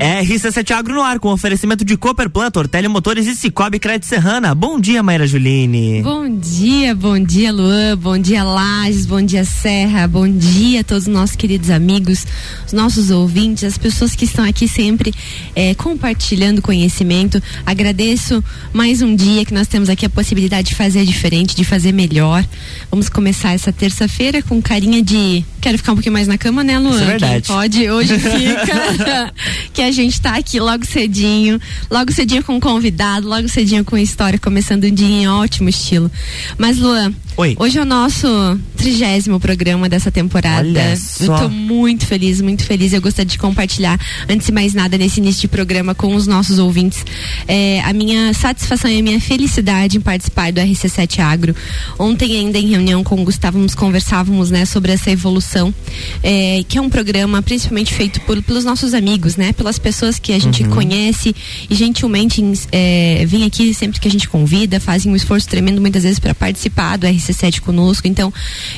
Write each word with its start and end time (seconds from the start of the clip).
RC7 0.00 0.70
Agro 0.70 0.94
no 0.94 1.02
ar, 1.02 1.18
com 1.18 1.28
oferecimento 1.28 1.84
de 1.84 1.94
Cooper 1.94 2.30
Plant, 2.30 2.56
Ortelha 2.56 2.88
Motores 2.88 3.26
e 3.26 3.36
Cicobi 3.36 3.78
Crédito 3.78 4.06
Serrana. 4.06 4.54
Bom 4.54 4.80
dia, 4.80 5.02
Maíra 5.02 5.26
Juline. 5.26 6.00
Bom 6.02 6.26
dia, 6.38 6.94
bom 6.94 7.18
dia, 7.18 7.52
Luan. 7.52 7.98
Bom 7.98 8.16
dia, 8.16 8.42
Lages. 8.42 9.04
Bom 9.04 9.20
dia, 9.20 9.44
Serra. 9.44 10.08
Bom 10.08 10.26
dia 10.26 10.80
a 10.80 10.84
todos 10.84 11.06
os 11.06 11.12
nossos 11.12 11.36
queridos 11.36 11.68
amigos, 11.68 12.26
os 12.66 12.72
nossos 12.72 13.10
ouvintes, 13.10 13.62
as 13.62 13.76
pessoas 13.76 14.14
que 14.14 14.24
estão 14.24 14.42
aqui 14.42 14.66
sempre 14.66 15.12
é, 15.54 15.74
compartilhando 15.74 16.62
conhecimento. 16.62 17.42
Agradeço 17.66 18.42
mais 18.72 19.02
um 19.02 19.14
dia 19.14 19.44
que 19.44 19.52
nós 19.52 19.68
temos 19.68 19.90
aqui 19.90 20.06
a 20.06 20.10
possibilidade 20.10 20.68
de 20.68 20.76
fazer 20.76 21.04
diferente, 21.04 21.54
de 21.54 21.62
fazer 21.62 21.92
melhor. 21.92 22.42
Vamos 22.90 23.10
começar 23.10 23.52
essa 23.52 23.70
terça-feira 23.70 24.42
com 24.42 24.62
carinha 24.62 25.02
de. 25.02 25.44
Quero 25.60 25.76
ficar 25.76 25.92
um 25.92 25.96
pouquinho 25.96 26.14
mais 26.14 26.26
na 26.26 26.38
cama, 26.38 26.64
né, 26.64 26.78
Luan? 26.78 26.94
Isso 26.94 27.02
é 27.02 27.06
verdade. 27.06 27.42
Quem 27.42 27.54
pode, 27.54 27.90
hoje 27.90 28.16
fica. 28.18 29.34
que 29.74 29.82
a 29.82 29.89
gente 29.90 30.14
está 30.14 30.36
aqui 30.36 30.60
logo 30.60 30.84
cedinho, 30.84 31.60
logo 31.90 32.12
cedinho 32.12 32.42
com 32.42 32.54
um 32.56 32.60
convidado, 32.60 33.28
logo 33.28 33.48
cedinho 33.48 33.84
com 33.84 33.96
história, 33.96 34.38
começando 34.38 34.84
um 34.84 34.94
dia 34.94 35.06
em 35.06 35.28
ótimo 35.28 35.68
estilo. 35.68 36.10
Mas, 36.58 36.78
Luan, 36.78 37.12
Oi. 37.40 37.56
hoje 37.58 37.78
é 37.78 37.82
o 37.82 37.86
nosso 37.86 38.28
trigésimo 38.76 39.40
programa 39.40 39.88
dessa 39.88 40.10
temporada. 40.10 40.66
Olha 40.66 40.96
só. 40.96 41.24
Eu 41.24 41.38
tô 41.38 41.48
muito 41.48 42.06
feliz, 42.06 42.40
muito 42.40 42.64
feliz. 42.64 42.92
Eu 42.92 43.00
gostaria 43.00 43.28
de 43.28 43.38
compartilhar, 43.38 43.98
antes 44.28 44.46
de 44.46 44.52
mais 44.52 44.74
nada, 44.74 44.98
nesse 44.98 45.20
início 45.20 45.40
de 45.42 45.48
programa 45.48 45.94
com 45.94 46.14
os 46.14 46.26
nossos 46.26 46.58
ouvintes, 46.58 47.04
é, 47.48 47.80
a 47.80 47.94
minha 47.94 48.34
satisfação 48.34 48.90
e 48.90 48.98
a 48.98 49.02
minha 49.02 49.20
felicidade 49.20 49.96
em 49.96 50.00
participar 50.00 50.52
do 50.52 50.60
RC7 50.60 51.18
Agro. 51.20 51.56
Ontem, 51.98 52.38
ainda 52.38 52.58
em 52.58 52.68
reunião 52.68 53.02
com 53.02 53.20
o 53.20 53.24
Gustavo, 53.24 53.58
nos 53.58 53.74
conversávamos 53.74 54.50
né, 54.50 54.66
sobre 54.66 54.92
essa 54.92 55.10
evolução, 55.10 55.74
é, 56.22 56.62
que 56.68 56.76
é 56.76 56.80
um 56.80 56.90
programa 56.90 57.40
principalmente 57.40 57.94
feito 57.94 58.20
por, 58.22 58.42
pelos 58.42 58.64
nossos 58.64 58.92
amigos, 58.92 59.36
né? 59.36 59.52
Pelas 59.52 59.78
pessoas 59.78 60.18
que 60.18 60.32
a 60.32 60.38
gente 60.38 60.64
conhece 60.64 61.34
e 61.68 61.74
gentilmente 61.74 62.42
é, 62.70 63.24
vem 63.26 63.44
aqui 63.44 63.72
sempre 63.72 63.98
que 63.98 64.08
a 64.08 64.10
gente 64.10 64.28
convida, 64.28 64.78
fazem 64.78 65.10
um 65.10 65.16
esforço 65.16 65.48
tremendo 65.48 65.80
muitas 65.80 66.02
vezes 66.02 66.18
para 66.18 66.34
participar 66.34 66.96
do 66.96 67.06
RC7 67.06 67.29
conosco. 67.60 68.06
Então, 68.06 68.32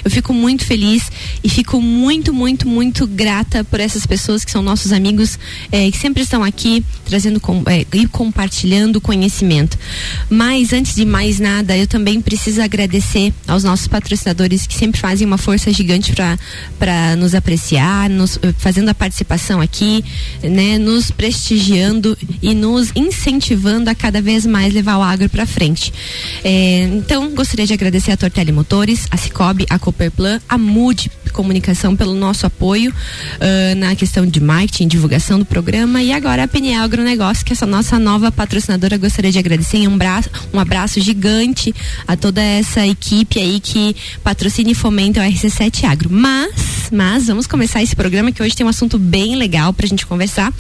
eu 0.05 0.11
fico 0.11 0.33
muito 0.33 0.65
feliz 0.65 1.11
e 1.43 1.49
fico 1.49 1.81
muito, 1.81 2.33
muito, 2.33 2.67
muito 2.67 3.07
grata 3.07 3.65
por 3.65 3.81
essas 3.81 4.07
pessoas 4.07 4.45
que 4.45 4.51
são 4.51 4.63
nossos 4.63 4.93
amigos, 4.93 5.39
é, 5.71 5.91
que 5.91 5.99
sempre 5.99 6.23
estão 6.23 6.43
aqui 6.43 6.85
trazendo 7.05 7.41
com, 7.41 7.63
é, 7.67 7.85
e 7.93 8.07
compartilhando 8.07 9.01
conhecimento. 9.01 9.79
Mas 10.29 10.73
antes 10.73 10.95
de 10.95 11.05
mais 11.05 11.39
nada, 11.39 11.77
eu 11.77 11.87
também 11.87 12.21
preciso 12.21 12.63
agradecer 12.63 13.33
aos 13.47 13.65
nossos 13.65 13.87
patrocinadores 13.87 14.67
que 14.67 14.75
sempre 14.75 15.01
fazem 15.01 15.27
uma 15.27 15.39
força 15.39 15.73
gigante 15.73 16.13
para 16.79 17.17
nos 17.17 17.35
apreciar, 17.35 18.09
nos, 18.09 18.39
fazendo 18.59 18.89
a 18.89 18.95
participação 18.95 19.61
aqui, 19.61 20.05
né, 20.43 20.79
nos 20.79 21.11
prestigiando 21.11 22.17
e 22.41 22.55
nos 22.55 22.91
incentivando 22.95 23.91
a 23.91 23.95
cada 23.95 24.21
vez 24.21 24.47
mais 24.47 24.73
levar 24.73 24.99
o 24.99 25.03
agro 25.03 25.29
para 25.29 25.47
frente. 25.47 25.93
É, 26.45 26.89
então, 26.93 27.31
gostaria 27.35 27.67
de 27.67 27.73
agradecer 27.73 28.13
a 28.13 28.17
Tortelli 28.17 28.32
Motores, 28.53 29.07
a 29.11 29.17
Cicobi, 29.17 29.67
a 29.69 29.79
Cooperplan, 29.79 30.41
a 30.49 30.57
Mood 30.59 31.11
Comunicação 31.33 31.97
pelo 31.97 32.15
nosso 32.15 32.45
apoio 32.47 32.91
uh, 32.91 33.75
na 33.77 33.97
questão 33.97 34.27
de 34.27 34.39
marketing, 34.39 34.87
divulgação 34.87 35.39
do 35.39 35.47
programa 35.47 36.03
e 36.03 36.13
agora 36.13 36.45
a 36.45 36.49
PNL 36.49 36.83
Agronegócio, 36.83 37.45
que 37.45 37.53
é 37.53 37.55
essa 37.55 37.65
nossa 37.67 37.99
nova 37.99 38.31
patrocinadora. 38.31 38.99
Gostaria 38.99 39.33
de 39.33 39.39
agradecer 39.39 39.89
um, 39.89 39.97
braço, 39.97 40.29
um 40.53 40.61
abraço 40.61 41.01
gigante 41.01 41.75
a 42.07 42.17
toda 42.17 42.43
essa 42.43 42.87
equipe 42.87 43.41
aí 43.41 43.61
que 43.61 43.97
patrocina 44.23 44.71
e 44.71 44.75
fomenta 44.75 45.21
o 45.21 45.23
RC7 45.23 45.85
Agro. 45.85 46.11
Mas, 46.13 46.91
mas 46.93 47.27
vamos 47.29 47.47
começar 47.47 47.83
esse 47.83 47.97
programa 47.97 48.31
que 48.31 48.43
hoje 48.43 48.55
tem 48.55 48.67
um 48.67 48.69
assunto 48.69 48.99
bem 48.99 49.35
legal 49.35 49.73
pra 49.73 49.87
gente 49.87 50.07
conversar. 50.07 50.53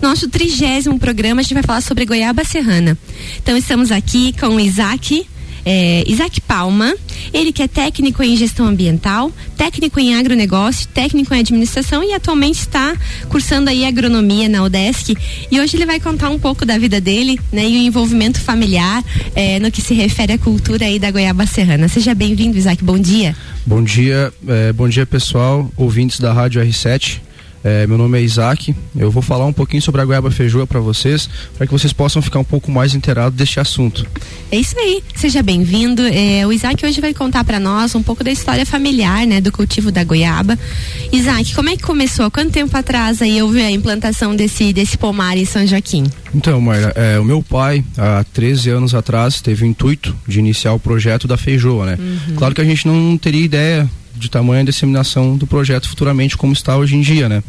Nosso 0.00 0.28
trigésimo 0.28 0.98
programa, 0.98 1.40
a 1.40 1.42
gente 1.42 1.54
vai 1.54 1.62
falar 1.62 1.82
sobre 1.82 2.06
goiaba 2.06 2.44
serrana. 2.44 2.96
Então 3.42 3.56
estamos 3.56 3.92
aqui 3.92 4.34
com 4.40 4.48
o 4.56 4.60
Isaac 4.60 5.26
é, 5.64 6.04
Isaac 6.06 6.40
Palma, 6.40 6.94
ele 7.32 7.52
que 7.52 7.62
é 7.62 7.68
técnico 7.68 8.22
em 8.22 8.36
gestão 8.36 8.66
ambiental, 8.66 9.32
técnico 9.56 9.98
em 9.98 10.14
agronegócio, 10.14 10.88
técnico 10.88 11.34
em 11.34 11.40
administração 11.40 12.02
e 12.02 12.12
atualmente 12.12 12.60
está 12.60 12.96
cursando 13.28 13.70
aí 13.70 13.84
agronomia 13.84 14.48
na 14.48 14.62
UDESC. 14.62 15.16
E 15.50 15.60
hoje 15.60 15.76
ele 15.76 15.86
vai 15.86 15.98
contar 15.98 16.30
um 16.30 16.38
pouco 16.38 16.64
da 16.66 16.78
vida 16.78 17.00
dele, 17.00 17.40
né, 17.52 17.66
e 17.66 17.76
o 17.76 17.86
envolvimento 17.86 18.40
familiar 18.40 19.02
é, 19.34 19.58
no 19.58 19.70
que 19.70 19.80
se 19.80 19.94
refere 19.94 20.34
à 20.34 20.38
cultura 20.38 20.84
aí 20.84 20.98
da 20.98 21.10
goiaba 21.10 21.46
serrana. 21.46 21.88
Seja 21.88 22.14
bem-vindo, 22.14 22.58
Isaac. 22.58 22.82
Bom 22.84 22.98
dia. 22.98 23.34
Bom 23.66 23.82
dia, 23.82 24.32
é, 24.46 24.72
bom 24.72 24.88
dia 24.88 25.06
pessoal, 25.06 25.70
ouvintes 25.76 26.20
da 26.20 26.32
Rádio 26.32 26.62
R7. 26.62 27.23
É, 27.64 27.86
meu 27.86 27.96
nome 27.96 28.18
é 28.18 28.22
Isaac. 28.22 28.76
Eu 28.94 29.10
vou 29.10 29.22
falar 29.22 29.46
um 29.46 29.52
pouquinho 29.52 29.80
sobre 29.80 30.02
a 30.02 30.04
goiaba 30.04 30.30
feijoa 30.30 30.66
para 30.66 30.80
vocês, 30.80 31.30
para 31.56 31.66
que 31.66 31.72
vocês 31.72 31.94
possam 31.94 32.20
ficar 32.20 32.38
um 32.38 32.44
pouco 32.44 32.70
mais 32.70 32.94
inteirados 32.94 33.38
deste 33.38 33.58
assunto. 33.58 34.06
É 34.52 34.58
isso 34.58 34.78
aí. 34.78 35.02
Seja 35.14 35.42
bem-vindo. 35.42 36.02
É, 36.02 36.46
o 36.46 36.52
Isaac 36.52 36.84
hoje 36.84 37.00
vai 37.00 37.14
contar 37.14 37.42
para 37.42 37.58
nós 37.58 37.94
um 37.94 38.02
pouco 38.02 38.22
da 38.22 38.30
história 38.30 38.66
familiar, 38.66 39.26
né, 39.26 39.40
do 39.40 39.50
cultivo 39.50 39.90
da 39.90 40.04
goiaba. 40.04 40.58
Isaac, 41.10 41.54
como 41.54 41.70
é 41.70 41.76
que 41.76 41.82
começou? 41.82 42.30
Quanto 42.30 42.52
tempo 42.52 42.76
atrás 42.76 43.22
aí 43.22 43.40
houve 43.40 43.62
a 43.62 43.70
implantação 43.70 44.36
desse 44.36 44.70
desse 44.70 44.98
pomar 44.98 45.38
em 45.38 45.46
São 45.46 45.66
Joaquim? 45.66 46.04
Então, 46.34 46.60
Mayra, 46.60 46.92
é, 46.96 47.18
o 47.18 47.24
meu 47.24 47.42
pai, 47.42 47.82
há 47.96 48.24
13 48.34 48.68
anos 48.68 48.94
atrás, 48.94 49.40
teve 49.40 49.64
o 49.64 49.66
intuito 49.66 50.14
de 50.28 50.38
iniciar 50.38 50.74
o 50.74 50.80
projeto 50.80 51.26
da 51.26 51.38
feijoa, 51.38 51.86
né? 51.86 51.98
Uhum. 51.98 52.34
Claro 52.36 52.54
que 52.54 52.60
a 52.60 52.64
gente 52.64 52.86
não 52.86 53.16
teria 53.16 53.44
ideia 53.44 53.88
de 54.24 54.30
tamanha 54.30 54.64
disseminação 54.64 55.36
do 55.36 55.46
projeto 55.46 55.88
futuramente 55.88 56.36
como 56.36 56.52
está 56.52 56.76
hoje 56.76 56.96
em 56.96 57.00
dia, 57.00 57.28
né? 57.28 57.42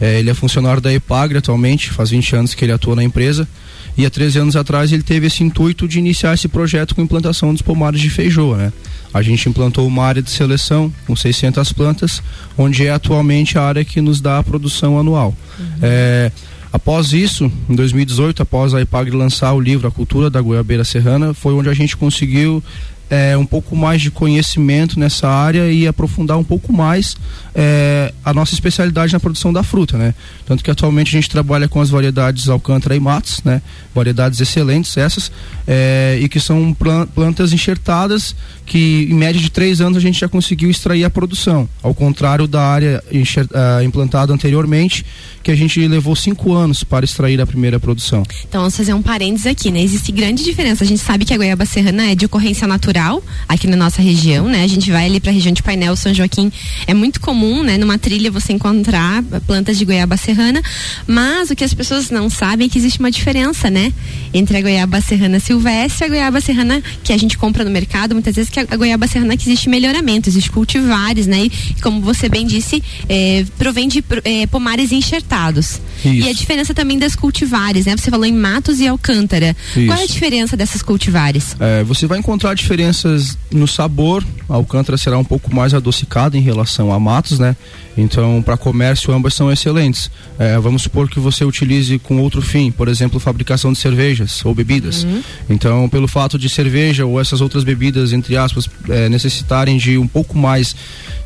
É, 0.00 0.18
ele 0.18 0.30
é 0.30 0.34
funcionário 0.34 0.80
da 0.80 0.92
Epagre 0.92 1.38
atualmente, 1.38 1.90
faz 1.90 2.10
20 2.10 2.36
anos 2.36 2.54
que 2.54 2.64
ele 2.64 2.72
atua 2.72 2.94
na 2.94 3.02
empresa 3.02 3.48
e 3.96 4.06
há 4.06 4.10
13 4.10 4.38
anos 4.38 4.56
atrás 4.56 4.92
ele 4.92 5.02
teve 5.02 5.26
esse 5.26 5.42
intuito 5.42 5.88
de 5.88 5.98
iniciar 5.98 6.34
esse 6.34 6.48
projeto 6.48 6.94
com 6.94 7.02
implantação 7.02 7.52
dos 7.52 7.62
pomares 7.62 8.00
de 8.00 8.08
feijoa, 8.08 8.56
né? 8.56 8.72
A 9.12 9.22
gente 9.22 9.48
implantou 9.48 9.86
uma 9.86 10.04
área 10.04 10.22
de 10.22 10.30
seleção 10.30 10.92
com 11.06 11.16
600 11.16 11.72
plantas, 11.72 12.22
onde 12.56 12.86
é 12.86 12.90
atualmente 12.90 13.58
a 13.58 13.62
área 13.62 13.84
que 13.84 14.00
nos 14.00 14.20
dá 14.20 14.38
a 14.38 14.42
produção 14.42 14.98
anual. 14.98 15.34
É, 15.82 16.30
Após 16.72 17.12
isso, 17.12 17.50
em 17.68 17.74
2018, 17.74 18.42
após 18.42 18.74
a 18.74 18.80
Epagre 18.80 19.16
lançar 19.16 19.52
o 19.52 19.60
livro 19.60 19.88
A 19.88 19.90
Cultura 19.90 20.30
da 20.30 20.40
Goiabeira 20.40 20.84
Serrana, 20.84 21.34
foi 21.34 21.52
onde 21.52 21.68
a 21.68 21.74
gente 21.74 21.96
conseguiu 21.96 22.62
é, 23.10 23.36
um 23.36 23.44
pouco 23.44 23.74
mais 23.74 24.00
de 24.00 24.10
conhecimento 24.10 24.98
nessa 24.98 25.28
área 25.28 25.70
e 25.70 25.86
aprofundar 25.86 26.38
um 26.38 26.44
pouco 26.44 26.72
mais 26.72 27.16
é, 27.62 28.10
a 28.24 28.32
nossa 28.32 28.54
especialidade 28.54 29.12
na 29.12 29.20
produção 29.20 29.52
da 29.52 29.62
fruta, 29.62 29.98
né? 29.98 30.14
Tanto 30.46 30.64
que 30.64 30.70
atualmente 30.70 31.08
a 31.08 31.20
gente 31.20 31.28
trabalha 31.28 31.68
com 31.68 31.78
as 31.78 31.90
variedades 31.90 32.48
Alcântara 32.48 32.96
e 32.96 33.00
Matos, 33.00 33.42
né? 33.44 33.60
Variedades 33.94 34.40
excelentes 34.40 34.96
essas 34.96 35.30
é, 35.68 36.18
e 36.22 36.26
que 36.26 36.40
são 36.40 36.72
plan- 36.72 37.06
plantas 37.06 37.52
enxertadas 37.52 38.34
que 38.64 39.06
em 39.10 39.14
média 39.14 39.38
de 39.38 39.50
três 39.50 39.82
anos 39.82 39.98
a 39.98 40.00
gente 40.00 40.18
já 40.18 40.28
conseguiu 40.28 40.70
extrair 40.70 41.04
a 41.04 41.10
produção, 41.10 41.68
ao 41.82 41.92
contrário 41.92 42.46
da 42.46 42.62
área 42.62 43.04
ah, 43.52 43.84
implantada 43.84 44.32
anteriormente 44.32 45.04
que 45.42 45.50
a 45.50 45.56
gente 45.56 45.86
levou 45.86 46.14
cinco 46.14 46.54
anos 46.54 46.84
para 46.84 47.04
extrair 47.04 47.40
a 47.40 47.46
primeira 47.46 47.80
produção. 47.80 48.22
Então 48.48 48.60
vamos 48.60 48.76
fazer 48.76 48.94
um 48.94 49.02
parênteses 49.02 49.46
aqui, 49.46 49.70
né? 49.70 49.82
Existe 49.82 50.12
grande 50.12 50.44
diferença. 50.44 50.84
A 50.84 50.86
gente 50.86 51.00
sabe 51.00 51.24
que 51.24 51.34
a 51.34 51.36
goiaba 51.36 51.66
serrana 51.66 52.10
é 52.10 52.14
de 52.14 52.24
ocorrência 52.26 52.66
natural 52.66 53.22
aqui 53.48 53.66
na 53.66 53.76
nossa 53.76 54.00
região, 54.00 54.48
né? 54.48 54.62
A 54.62 54.66
gente 54.68 54.90
vai 54.90 55.06
ali 55.06 55.18
para 55.18 55.30
a 55.30 55.34
região 55.34 55.52
de 55.52 55.62
Painel, 55.62 55.96
São 55.96 56.14
Joaquim, 56.14 56.52
é 56.86 56.94
muito 56.94 57.20
comum, 57.20 57.49
né? 57.62 57.76
Numa 57.76 57.98
trilha 57.98 58.30
você 58.30 58.52
encontrar 58.52 59.22
plantas 59.46 59.78
de 59.78 59.84
goiaba 59.84 60.16
serrana, 60.16 60.62
mas 61.06 61.50
o 61.50 61.56
que 61.56 61.64
as 61.64 61.74
pessoas 61.74 62.10
não 62.10 62.30
sabem 62.30 62.66
é 62.66 62.70
que 62.70 62.78
existe 62.78 62.98
uma 63.00 63.10
diferença, 63.10 63.70
né? 63.70 63.92
Entre 64.32 64.56
a 64.56 64.62
goiaba 64.62 65.00
serrana 65.00 65.40
silvestre 65.40 66.04
e 66.04 66.06
a 66.06 66.08
goiaba 66.08 66.40
serrana 66.40 66.82
que 67.02 67.12
a 67.12 67.16
gente 67.16 67.36
compra 67.36 67.64
no 67.64 67.70
mercado, 67.70 68.14
muitas 68.14 68.34
vezes 68.34 68.50
que 68.50 68.60
a 68.60 68.64
goiaba 68.76 69.06
serrana 69.06 69.36
que 69.36 69.44
existe 69.44 69.68
melhoramento, 69.68 70.28
existe 70.28 70.50
cultivares, 70.50 71.26
né? 71.26 71.44
E 71.44 71.50
como 71.82 72.00
você 72.00 72.28
bem 72.28 72.46
disse, 72.46 72.82
é, 73.08 73.44
provém 73.58 73.88
de 73.88 74.04
é, 74.24 74.46
pomares 74.46 74.92
enxertados. 74.92 75.80
E 76.04 76.28
a 76.28 76.32
diferença 76.32 76.72
também 76.72 76.98
das 76.98 77.14
cultivares, 77.14 77.86
né? 77.86 77.96
Você 77.96 78.10
falou 78.10 78.24
em 78.24 78.32
Matos 78.32 78.80
e 78.80 78.86
Alcântara. 78.86 79.54
Qual 79.74 79.98
é 79.98 80.00
a 80.00 80.04
Isso. 80.04 80.14
diferença 80.14 80.56
dessas 80.56 80.82
cultivares? 80.82 81.56
É, 81.60 81.84
você 81.84 82.06
vai 82.06 82.18
encontrar 82.18 82.54
diferenças 82.54 83.36
no 83.50 83.66
sabor. 83.66 84.24
A 84.48 84.54
Alcântara 84.54 84.96
será 84.96 85.18
um 85.18 85.24
pouco 85.24 85.54
mais 85.54 85.74
adocicada 85.74 86.36
em 86.36 86.40
relação 86.40 86.92
a 86.92 86.98
Matos, 86.98 87.29
né? 87.38 87.56
Então, 87.96 88.42
para 88.42 88.56
comércio, 88.56 89.12
ambas 89.12 89.34
são 89.34 89.50
excelentes. 89.52 90.10
É, 90.38 90.58
vamos 90.58 90.82
supor 90.82 91.08
que 91.08 91.20
você 91.20 91.44
utilize 91.44 91.98
com 91.98 92.18
outro 92.20 92.40
fim, 92.42 92.70
por 92.70 92.88
exemplo, 92.88 93.20
fabricação 93.20 93.72
de 93.72 93.78
cervejas 93.78 94.44
ou 94.44 94.54
bebidas. 94.54 95.06
Então, 95.48 95.88
pelo 95.88 96.08
fato 96.08 96.38
de 96.38 96.48
cerveja 96.48 97.04
ou 97.04 97.20
essas 97.20 97.40
outras 97.40 97.64
bebidas, 97.64 98.12
entre 98.12 98.36
aspas, 98.36 98.68
é, 98.88 99.08
necessitarem 99.08 99.76
de 99.76 99.98
um 99.98 100.06
pouco 100.06 100.36
mais 100.36 100.74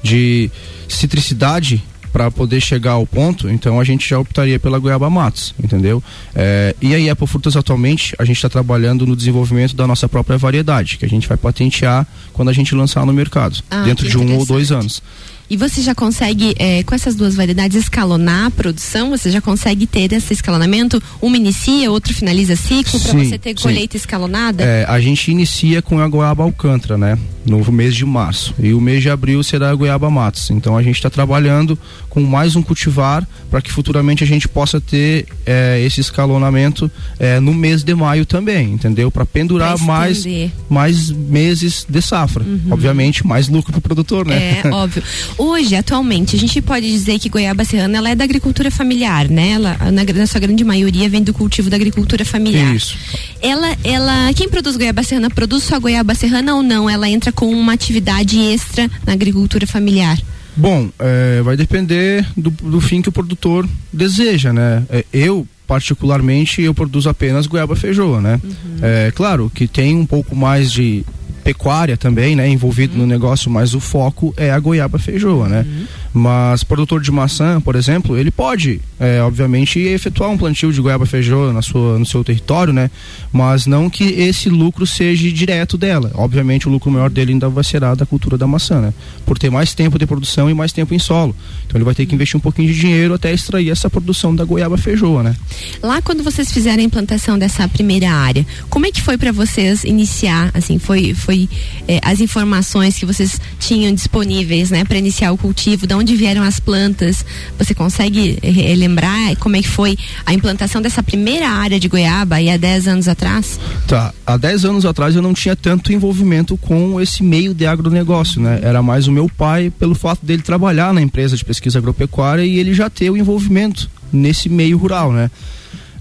de 0.03 0.51
citricidade 0.89 1.83
para 2.13 2.31
poder 2.31 2.61
chegar 2.61 2.93
ao 2.93 3.05
ponto, 3.05 3.51
então 3.51 3.81
a 3.81 3.83
gente 3.83 4.09
já 4.09 4.17
optaria 4.21 4.57
pela 4.61 4.79
goiaba 4.79 5.11
matos, 5.11 5.53
entendeu? 5.61 6.01
É, 6.33 6.73
e 6.81 6.95
aí, 6.95 7.11
Apple 7.11 7.27
Frutas 7.27 7.57
atualmente 7.57 8.15
a 8.17 8.25
gente 8.25 8.37
está 8.37 8.49
trabalhando 8.49 9.05
no 9.05 9.17
desenvolvimento 9.17 9.75
da 9.75 9.85
nossa 9.85 10.09
própria 10.09 10.39
variedade, 10.39 10.97
que 10.97 11.05
a 11.05 11.09
gente 11.09 11.27
vai 11.27 11.37
patentear 11.37 12.07
quando 12.33 12.51
a 12.51 12.53
gente 12.53 12.73
lançar 12.73 13.05
no 13.05 13.13
mercado, 13.13 13.59
Ah, 13.69 13.83
dentro 13.83 14.09
de 14.09 14.17
um 14.17 14.37
ou 14.39 14.47
dois 14.47 14.71
anos. 14.71 15.03
E 15.49 15.57
você 15.57 15.83
já 15.83 15.95
consegue, 15.95 16.55
é, 16.59 16.83
com 16.85 16.95
essas 16.95 17.15
duas 17.15 17.35
variedades, 17.35 17.77
escalonar 17.77 18.47
a 18.47 18.51
produção? 18.51 19.11
Você 19.11 19.31
já 19.31 19.41
consegue 19.41 19.87
ter 19.87 20.13
esse 20.13 20.33
escalonamento? 20.33 21.03
Uma 21.21 21.37
inicia, 21.37 21.91
outro 21.91 22.15
finaliza 22.15 22.57
ciclo, 22.57 22.99
para 22.99 23.13
você 23.13 23.39
ter 23.39 23.55
colheita 23.55 23.93
sim. 23.93 23.99
escalonada? 23.99 24.65
É, 24.65 24.87
a 24.89 24.99
gente 25.01 25.31
inicia 25.31 25.83
com 25.83 25.99
a 25.99 26.09
goiaba 26.09 26.43
alcântara, 26.43 26.97
né? 26.97 27.19
No 27.45 27.63
mês 27.71 27.95
de 27.95 28.07
março. 28.07 28.55
E 28.59 28.73
o 28.73 28.81
mês 28.81 29.03
de 29.03 29.11
abril 29.11 29.43
será 29.43 29.71
a 29.71 29.75
goiaba 29.75 30.11
matos. 30.11 30.51
Então 30.51 30.79
a 30.79 30.83
gente 30.83 30.97
está 30.97 31.11
trabalhando 31.11 31.79
com 32.09 32.23
mais 32.23 32.57
um 32.57 32.63
cultivar 32.63 33.27
para 33.51 33.61
que 33.61 33.71
futuramente 33.71 34.25
a 34.25 34.27
gente 34.27 34.49
possa 34.49 34.81
ter 34.81 35.27
é, 35.45 35.83
esse 35.85 36.01
escalonamento 36.01 36.91
é, 37.19 37.39
no 37.41 37.53
mês 37.53 37.85
de 37.85 37.95
maio 37.95 38.25
também, 38.25 38.73
entendeu? 38.73 39.11
Para 39.11 39.27
pendurar 39.27 39.79
mais, 39.79 40.25
mais 40.71 41.11
meses 41.11 41.85
de 41.87 42.01
safra. 42.01 42.45
Uhum. 42.45 42.69
Obviamente, 42.71 43.27
mais 43.27 43.49
lucro 43.49 43.73
para 43.73 43.79
o 43.79 43.83
produtor, 43.83 44.27
né? 44.27 44.63
É, 44.65 44.69
óbvio. 44.73 45.03
Hoje, 45.37 45.75
atualmente, 45.75 46.37
a 46.37 46.39
gente 46.39 46.63
pode 46.63 46.91
dizer 46.91 47.19
que 47.19 47.29
Goiaba 47.29 47.65
Serrana 47.65 47.99
ela 47.99 48.11
é 48.11 48.15
da 48.15 48.25
agricultura 48.25 48.71
familiar, 48.71 49.29
né? 49.29 49.51
Ela, 49.51 49.77
na, 49.91 50.05
na 50.05 50.27
sua 50.27 50.41
grande 50.41 50.63
maioria, 50.63 51.09
vem 51.09 51.23
do 51.23 51.35
cultivo 51.35 51.69
da 51.69 51.77
agricultura 51.77 52.25
familiar. 52.25 52.75
Isso. 52.75 52.97
Ela, 53.43 53.77
ela, 53.83 54.33
quem 54.35 54.49
produz 54.49 54.77
Goiaba 54.77 55.03
Serrana, 55.03 55.29
produz 55.31 55.65
só 55.65 55.79
Goiaba 55.81 56.15
Serrana 56.15 56.55
ou 56.55 56.63
não? 56.63 56.89
Ela 56.89 57.09
entra 57.09 57.33
com 57.33 57.47
uma 57.47 57.73
atividade 57.73 58.39
extra 58.39 58.89
na 59.05 59.13
agricultura 59.13 59.67
familiar? 59.67 60.19
Bom, 60.57 60.89
é, 61.01 61.43
vai 61.43 61.57
depender 61.57 62.25
do, 62.37 62.51
do, 62.51 62.81
fim 62.81 63.03
que 63.03 63.09
o 63.09 63.13
produtor 63.13 63.69
deseja, 63.93 64.53
né? 64.53 64.85
É, 64.89 65.05
eu, 65.13 65.47
particularmente, 65.67 66.63
eu 66.63 66.73
produzo 66.73 67.09
apenas 67.09 67.49
goiaba 67.49 67.75
feijoa, 67.75 68.21
né? 68.21 68.41
Uhum. 68.43 68.53
É 68.81 69.11
claro 69.11 69.51
que 69.53 69.67
tem 69.67 69.97
um 69.97 70.07
pouco 70.07 70.37
mais 70.37 70.71
de 70.71 71.05
pecuária 71.45 71.97
também, 71.97 72.35
né, 72.35 72.49
envolvido 72.49 72.95
uhum. 72.95 73.01
no 73.01 73.07
negócio, 73.07 73.51
mas 73.51 73.75
o 73.75 73.81
foco 73.81 74.33
é 74.37 74.51
a 74.51 74.59
goiaba 74.59 74.99
feijoa, 74.99 75.49
né? 75.49 75.67
Uhum. 75.67 75.87
Mas 76.15 76.65
produtor 76.65 77.01
de 77.01 77.11
maçã, 77.11 77.61
por 77.61 77.77
exemplo, 77.77 78.17
ele 78.17 78.31
pode, 78.31 78.81
é, 78.99 79.21
obviamente, 79.21 79.79
efetuar 79.81 80.31
um 80.31 80.39
plantio 80.39 80.73
de 80.73 80.81
goiaba 80.81 81.05
feijoa 81.05 81.53
na 81.53 81.61
sua, 81.61 81.99
no 81.99 82.07
seu 82.07 82.25
território, 82.25 82.73
né? 82.73 82.91
Mas 83.33 83.67
não 83.67 83.91
que 83.91 84.05
esse 84.05 84.49
lucro 84.49 84.87
seja 84.87 85.31
direto 85.31 85.77
dela. 85.77 86.11
Obviamente, 86.15 86.69
o 86.69 86.71
lucro 86.71 86.91
maior 86.91 87.11
dele 87.11 87.33
ainda 87.33 87.49
vai 87.49 87.65
ser 87.65 87.81
da 87.81 88.07
cultura 88.07 88.39
da 88.39 88.47
maçã, 88.47 88.81
né? 88.81 88.95
Por 89.27 89.37
ter 89.37 89.51
mais 89.51 89.75
tempo 89.75 89.99
de 89.99 90.07
produção 90.07 90.49
e 90.49 90.55
mais 90.55 90.73
tempo 90.73 90.95
em 90.95 90.99
solo. 90.99 91.35
Então 91.67 91.77
ele 91.77 91.85
vai 91.85 91.95
ter 91.95 92.07
que 92.07 92.15
investir 92.15 92.37
um 92.37 92.41
pouquinho 92.41 92.73
de 92.73 92.79
dinheiro 92.79 93.13
até 93.13 93.33
extrair 93.33 93.69
essa 93.69 93.91
produção 93.91 94.35
da 94.35 94.45
goiaba 94.45 94.79
feijoa, 94.79 95.23
né? 95.23 95.37
Lá 95.83 96.01
quando 96.01 96.23
vocês 96.23 96.53
fizeram 96.53 96.81
a 96.81 96.87
implantação 96.87 97.39
dessa 97.39 97.67
primeira 97.69 98.11
área, 98.11 98.47
como 98.71 98.87
é 98.87 98.93
que 98.93 99.03
foi 99.03 99.19
para 99.19 99.33
vocês 99.33 99.85
iniciar? 99.85 100.51
Assim, 100.55 100.79
foi, 100.79 101.13
foi 101.35 101.49
é, 101.89 102.01
as 102.03 102.21
informações 102.21 102.97
que 102.97 103.05
vocês 103.05 103.41
tinham 103.59 103.93
disponíveis, 103.93 104.71
né, 104.71 104.85
para 104.85 104.97
iniciar 104.97 105.33
o 105.33 105.37
cultivo? 105.37 105.87
De 105.87 105.95
onde 105.95 106.15
vieram 106.15 106.43
as 106.43 106.61
plantas? 106.61 107.25
Você 107.59 107.75
consegue 107.75 108.39
é, 108.43 108.75
lembrar 108.75 109.37
como 109.37 109.57
é 109.57 109.63
que 109.63 109.69
foi 109.69 109.97
a 110.25 110.33
implantação 110.33 110.81
dessa 110.81 111.03
primeira 111.03 111.49
área 111.49 111.79
de 111.81 111.89
goiaba 111.89 112.37
aí 112.37 112.49
há 112.49 112.57
10 112.57 112.89
anos 112.89 113.09
atrás? 113.09 113.59
Tá, 113.87 114.15
há 114.25 114.37
10 114.37 114.65
anos 114.65 114.87
atrás 114.87 115.17
eu 115.17 115.23
não 115.23 115.35
tinha 115.35 115.57
tanto 115.57 115.93
envolvimento 115.93 116.57
com 116.57 117.01
esse 117.01 117.23
meio 117.23 117.53
de 117.53 117.67
agronegócio, 117.67 118.41
né? 118.41 118.61
Era 118.63 118.83
mais 118.83 119.09
o 119.09 119.13
meu 119.13 119.29
pai 119.29 119.71
pelo 119.71 119.95
fato 119.95 120.25
dele 120.25 120.43
trabalhar 120.43 120.95
na 120.95 121.03
empresa 121.03 121.37
de 121.37 121.45
pesquisa 121.45 121.79
agropecuária 121.79 122.45
e 122.45 122.59
ele 122.59 122.73
já 122.73 122.89
ter 122.89 123.11
o 123.11 123.17
envolvimento 123.17 123.91
nesse 124.13 124.49
meio 124.49 124.79
rural, 124.79 125.13
né? 125.13 125.31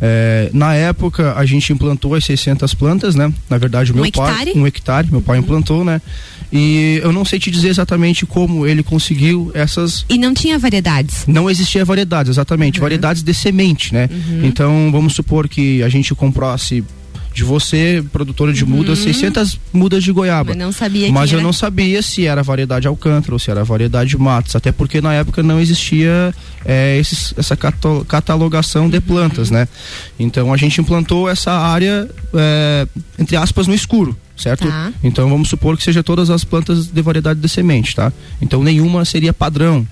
É, 0.05 0.49
na 0.53 0.73
época 0.75 1.33
a 1.33 1.45
gente 1.45 1.71
implantou 1.71 2.13
as 2.13 2.25
600 2.25 2.73
plantas, 2.73 3.15
né? 3.15 3.33
Na 3.49 3.57
verdade 3.57 3.93
o 3.93 3.95
meu 3.95 4.03
um 4.03 4.11
pai, 4.11 4.31
hectare? 4.31 4.51
um 4.53 4.67
hectare, 4.67 5.07
meu 5.09 5.21
pai 5.21 5.37
implantou, 5.37 5.85
né? 5.85 6.01
E 6.51 6.99
eu 7.01 7.13
não 7.13 7.23
sei 7.23 7.39
te 7.39 7.49
dizer 7.49 7.69
exatamente 7.69 8.25
como 8.25 8.67
ele 8.67 8.83
conseguiu 8.83 9.49
essas. 9.53 10.05
E 10.09 10.17
não 10.17 10.33
tinha 10.33 10.59
variedades? 10.59 11.23
Não 11.25 11.49
existia 11.49 11.85
variedades, 11.85 12.31
exatamente. 12.31 12.79
Uhum. 12.79 12.83
Variedades 12.83 13.23
de 13.23 13.33
semente, 13.33 13.93
né? 13.93 14.09
Uhum. 14.11 14.41
Então 14.43 14.89
vamos 14.91 15.13
supor 15.13 15.47
que 15.47 15.81
a 15.81 15.87
gente 15.87 16.13
comprasse 16.13 16.83
de 17.33 17.43
você, 17.43 18.03
produtora 18.11 18.53
de 18.53 18.63
uhum. 18.63 18.69
mudas, 18.69 18.99
600 18.99 19.59
mudas 19.73 20.03
de 20.03 20.11
goiaba. 20.11 20.51
Mas 20.51 20.57
não 20.57 20.71
sabia 20.71 21.11
Mas 21.11 21.31
eu 21.31 21.39
era... 21.39 21.43
não 21.45 21.53
sabia 21.53 22.01
se 22.01 22.25
era 22.27 22.43
variedade 22.43 22.87
alcântara 22.87 23.33
ou 23.33 23.39
se 23.39 23.49
era 23.49 23.63
variedade 23.63 24.15
matos, 24.17 24.55
até 24.55 24.71
porque 24.71 25.01
na 25.01 25.13
época 25.13 25.41
não 25.41 25.59
existia 25.59 26.33
é, 26.63 26.97
esses, 26.97 27.33
essa 27.35 27.57
catalogação 28.07 28.87
de 28.89 28.99
plantas, 29.01 29.49
né? 29.49 29.67
Então 30.19 30.53
a 30.53 30.57
gente 30.57 30.79
implantou 30.79 31.27
essa 31.27 31.51
área, 31.51 32.07
é, 32.33 32.87
entre 33.17 33.35
aspas, 33.35 33.67
no 33.67 33.73
escuro 33.73 34.15
certo? 34.35 34.67
Tá. 34.67 34.91
Então 35.03 35.29
vamos 35.29 35.47
supor 35.47 35.77
que 35.77 35.83
seja 35.83 36.03
todas 36.03 36.29
as 36.29 36.43
plantas 36.43 36.87
de 36.87 37.01
variedade 37.01 37.39
de 37.39 37.47
semente, 37.47 37.95
tá? 37.95 38.11
Então 38.41 38.63
nenhuma 38.63 39.05
seria 39.05 39.31
padrão. 39.31 39.87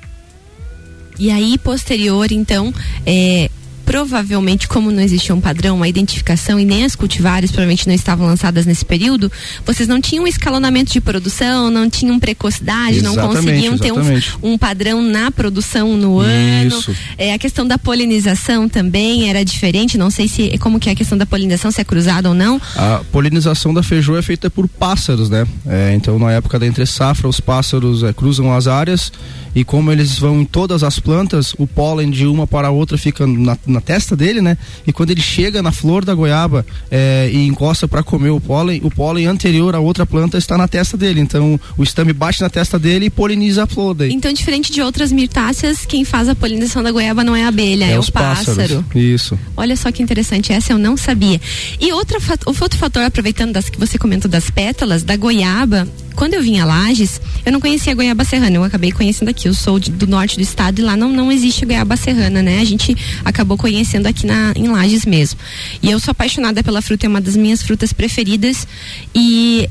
E 1.20 1.30
aí 1.30 1.58
posterior, 1.58 2.32
então, 2.32 2.74
é, 3.06 3.50
provavelmente, 3.86 4.68
como 4.68 4.92
não 4.92 5.02
existia 5.02 5.34
um 5.34 5.42
padrão, 5.42 5.76
uma 5.76 5.88
identificação 5.88 6.60
e 6.60 6.66
nem 6.66 6.84
as 6.84 6.96
cultivares 6.96 7.52
provavelmente 7.52 7.88
não 7.88 7.94
estavam 7.94 8.28
lançadas 8.28 8.66
nesse 8.66 8.86
período, 8.86 9.32
vocês 9.66 9.88
não 9.88 10.00
tinham 10.00 10.24
um 10.24 10.28
escalonamento 10.28 10.92
de 10.92 11.02
produção, 11.02 11.70
não 11.70 11.90
tinham 11.90 12.20
precocidade, 12.20 12.98
exatamente, 12.98 13.18
não 13.18 13.28
conseguiam 13.28 13.74
exatamente. 13.74 14.32
ter 14.32 14.38
um, 14.46 14.54
um, 14.54 14.58
padrão 14.58 15.02
na 15.02 15.32
produção 15.32 15.98
no 15.98 16.22
Isso. 16.22 16.92
ano. 16.92 16.98
É, 17.18 17.34
a 17.34 17.40
questão 17.40 17.68
da 17.68 17.78
polinização 17.78 18.70
também 18.70 19.30
era 19.30 19.44
diferente, 19.44 19.98
não 19.98 20.10
sei 20.10 20.28
se 20.28 20.58
como 20.60 20.80
que 20.80 20.90
é 20.90 20.94
a 20.94 20.96
questão 20.96 21.18
da 21.18 21.26
polinização, 21.26 21.72
se 21.72 21.82
é 21.82 21.84
cruzada 21.84 22.30
ou 22.30 22.36
não. 22.36 22.62
A 22.76 23.02
polinização 23.12 23.74
da 23.74 23.84
feijoa 23.84 24.20
é 24.20 24.22
feita 24.22 24.50
por 24.50 24.68
pássaros, 24.68 25.30
né? 25.30 25.46
É, 25.66 25.94
então 25.96 26.18
na 26.18 26.32
época 26.32 26.58
da 26.60 26.66
entre 26.66 26.86
safra 26.86 27.28
os 27.28 27.40
pássaros 27.40 28.04
é, 28.04 28.14
cruzam 28.14 28.54
as 28.54 28.68
áreas 28.68 29.12
e 29.54 29.64
como 29.64 29.92
eles 29.92 30.18
vão 30.18 30.42
em 30.42 30.46
todas 30.46 30.84
as 30.84 31.00
plantas, 31.00 31.54
o 31.58 31.68
pólen 31.68 32.10
de 32.10 32.26
uma 32.26 32.48
para 32.48 32.70
a 32.70 32.72
outra 32.72 32.98
fica 32.98 33.28
na, 33.28 33.58
na 33.72 33.82
testa 33.82 34.16
dele, 34.16 34.42
né? 34.42 34.58
E 34.86 34.94
quando 34.94 35.12
ele 35.12 35.22
chega 35.22 35.62
na 35.62 35.72
flor 35.72 36.06
da 36.06 36.14
goiaba 36.14 36.66
é, 36.90 37.30
e 37.32 37.48
encosta 37.48 37.88
para 37.88 38.04
comer 38.04 38.30
o 38.30 38.40
pólen, 38.40 38.82
o 38.84 38.90
pólen 38.90 39.26
anterior 39.28 39.76
à 39.76 39.80
outra 39.80 40.06
planta 40.06 40.38
está 40.38 40.58
na 40.58 40.68
testa 40.68 40.98
dele. 40.98 41.20
Então 41.20 41.60
o 41.78 41.84
estame 41.84 42.14
bate 42.14 42.42
na 42.42 42.50
testa 42.50 42.78
dele 42.78 43.06
e 43.06 43.10
poliniza 43.10 43.64
a 43.64 43.68
flor 43.68 43.94
daí. 43.94 44.12
Então, 44.12 44.32
diferente 44.32 44.72
de 44.72 44.82
outras 44.82 45.12
mirtáceas, 45.12 45.86
quem 45.86 46.04
faz 46.04 46.30
a 46.30 46.36
polinização 46.36 46.84
da 46.84 46.92
goiaba 46.92 47.24
não 47.24 47.36
é 47.36 47.44
a 47.44 47.48
abelha, 47.48 47.86
é, 47.86 47.92
é 47.94 48.00
o 48.00 48.12
pássaro. 48.12 48.58
Pássaros. 48.58 48.84
Isso. 48.96 49.40
Olha 49.56 49.76
só 49.76 49.92
que 49.92 50.04
interessante, 50.04 50.52
essa 50.52 50.74
eu 50.74 50.78
não 50.78 50.98
sabia. 50.98 51.40
E 51.80 51.92
outra, 51.92 52.20
outro 52.46 52.78
fator, 52.78 53.04
aproveitando 53.04 53.54
das 53.54 53.70
que 53.70 53.80
você 53.80 53.98
comentou 53.98 54.30
das 54.30 54.50
pétalas, 54.50 55.04
da 55.04 55.16
goiaba, 55.16 55.88
quando 56.16 56.34
eu 56.34 56.42
vim 56.42 56.60
a 56.60 56.66
Lages, 56.66 57.22
eu 57.46 57.52
não 57.52 57.60
conhecia 57.60 57.94
a 57.94 57.96
goiaba 57.96 58.24
serrana, 58.24 58.56
eu 58.56 58.64
acabei 58.64 58.92
conhecendo 58.92 59.30
aqui. 59.30 59.48
Eu 59.48 59.54
sou 59.54 59.80
de, 59.80 59.92
do 59.92 60.06
norte 60.08 60.36
do 60.36 60.42
estado 60.42 60.80
e 60.80 60.84
lá 60.84 60.96
não, 60.96 61.10
não 61.10 61.32
existe 61.32 61.66
goiaba 61.66 61.96
serrana, 61.96 62.42
né? 62.42 62.60
A 62.60 62.64
gente 62.64 62.96
acabou 63.24 63.58
conhecendo 63.62 64.08
aqui 64.08 64.26
na, 64.26 64.52
em 64.56 64.68
Lages 64.68 65.06
mesmo. 65.06 65.40
E 65.84 65.92
eu 65.92 66.00
sou 66.00 66.12
apaixonada 66.12 66.64
pela 66.64 66.82
fruta, 66.82 67.06
é 67.06 67.10
uma 67.10 67.22
das 67.22 67.38
minhas 67.38 67.62
frutas 67.62 67.94
preferidas. 67.94 68.68
E 69.14 69.70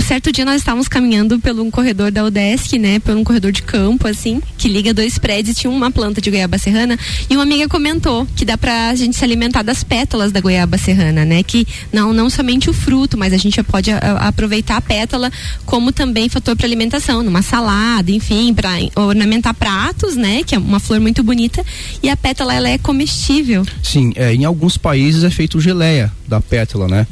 certo 0.00 0.32
dia 0.32 0.44
nós 0.44 0.56
estávamos 0.56 0.88
caminhando 0.88 1.38
pelo 1.38 1.62
um 1.62 1.70
corredor 1.70 2.10
da 2.10 2.24
UDESC, 2.24 2.78
né? 2.78 2.98
Por 2.98 3.16
um 3.16 3.24
corredor 3.24 3.52
de 3.52 3.62
campo, 3.62 4.06
assim, 4.08 4.40
que 4.56 4.68
liga 4.68 4.94
dois 4.94 5.18
prédios, 5.18 5.56
tinha 5.56 5.70
uma 5.70 5.90
planta 5.90 6.20
de 6.20 6.30
goiaba 6.30 6.58
serrana, 6.58 6.98
e 7.28 7.34
uma 7.34 7.42
amiga 7.42 7.68
comentou 7.68 8.26
que 8.36 8.44
dá 8.44 8.56
pra 8.56 8.94
gente 8.94 9.16
se 9.16 9.24
alimentar 9.24 9.62
das 9.62 9.82
pétalas 9.82 10.32
da 10.32 10.40
goiaba 10.40 10.78
serrana, 10.78 11.24
né? 11.24 11.42
Que 11.42 11.66
não, 11.92 12.12
não 12.12 12.30
somente 12.30 12.70
o 12.70 12.72
fruto, 12.72 13.16
mas 13.18 13.32
a 13.32 13.36
gente 13.36 13.62
pode 13.62 13.90
a, 13.90 13.98
a, 13.98 14.28
aproveitar 14.28 14.76
a 14.76 14.80
pétala 14.80 15.30
como 15.64 15.92
também 15.92 16.28
fator 16.28 16.56
para 16.56 16.66
alimentação, 16.66 17.22
numa 17.22 17.42
salada, 17.42 18.10
enfim, 18.10 18.54
para 18.54 18.70
ornamentar 18.96 19.54
pratos, 19.54 20.16
né? 20.16 20.42
Que 20.44 20.54
é 20.54 20.58
uma 20.58 20.80
flor 20.80 21.00
muito 21.00 21.22
bonita, 21.22 21.64
e 22.02 22.08
a 22.08 22.16
pétala 22.16 22.54
ela 22.54 22.68
é 22.68 22.78
comestível. 22.78 23.64
Sim, 23.82 24.12
é, 24.16 24.34
em 24.34 24.44
alguns 24.44 24.76
países 24.76 25.24
é 25.24 25.30
feito 25.30 25.60
geleia 25.60 26.12
da 26.26 26.40
pétala, 26.40 26.88
né? 26.88 27.06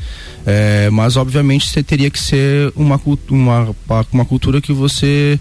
É, 0.47 0.89
mas 0.91 1.17
obviamente 1.17 1.69
você 1.69 1.83
teria 1.83 2.11
que 2.11 2.19
ser 2.19 2.70
uma, 2.77 3.01
uma, 3.31 3.75
uma 4.13 4.25
cultura 4.25 4.61
que 4.61 4.73
você 4.73 5.39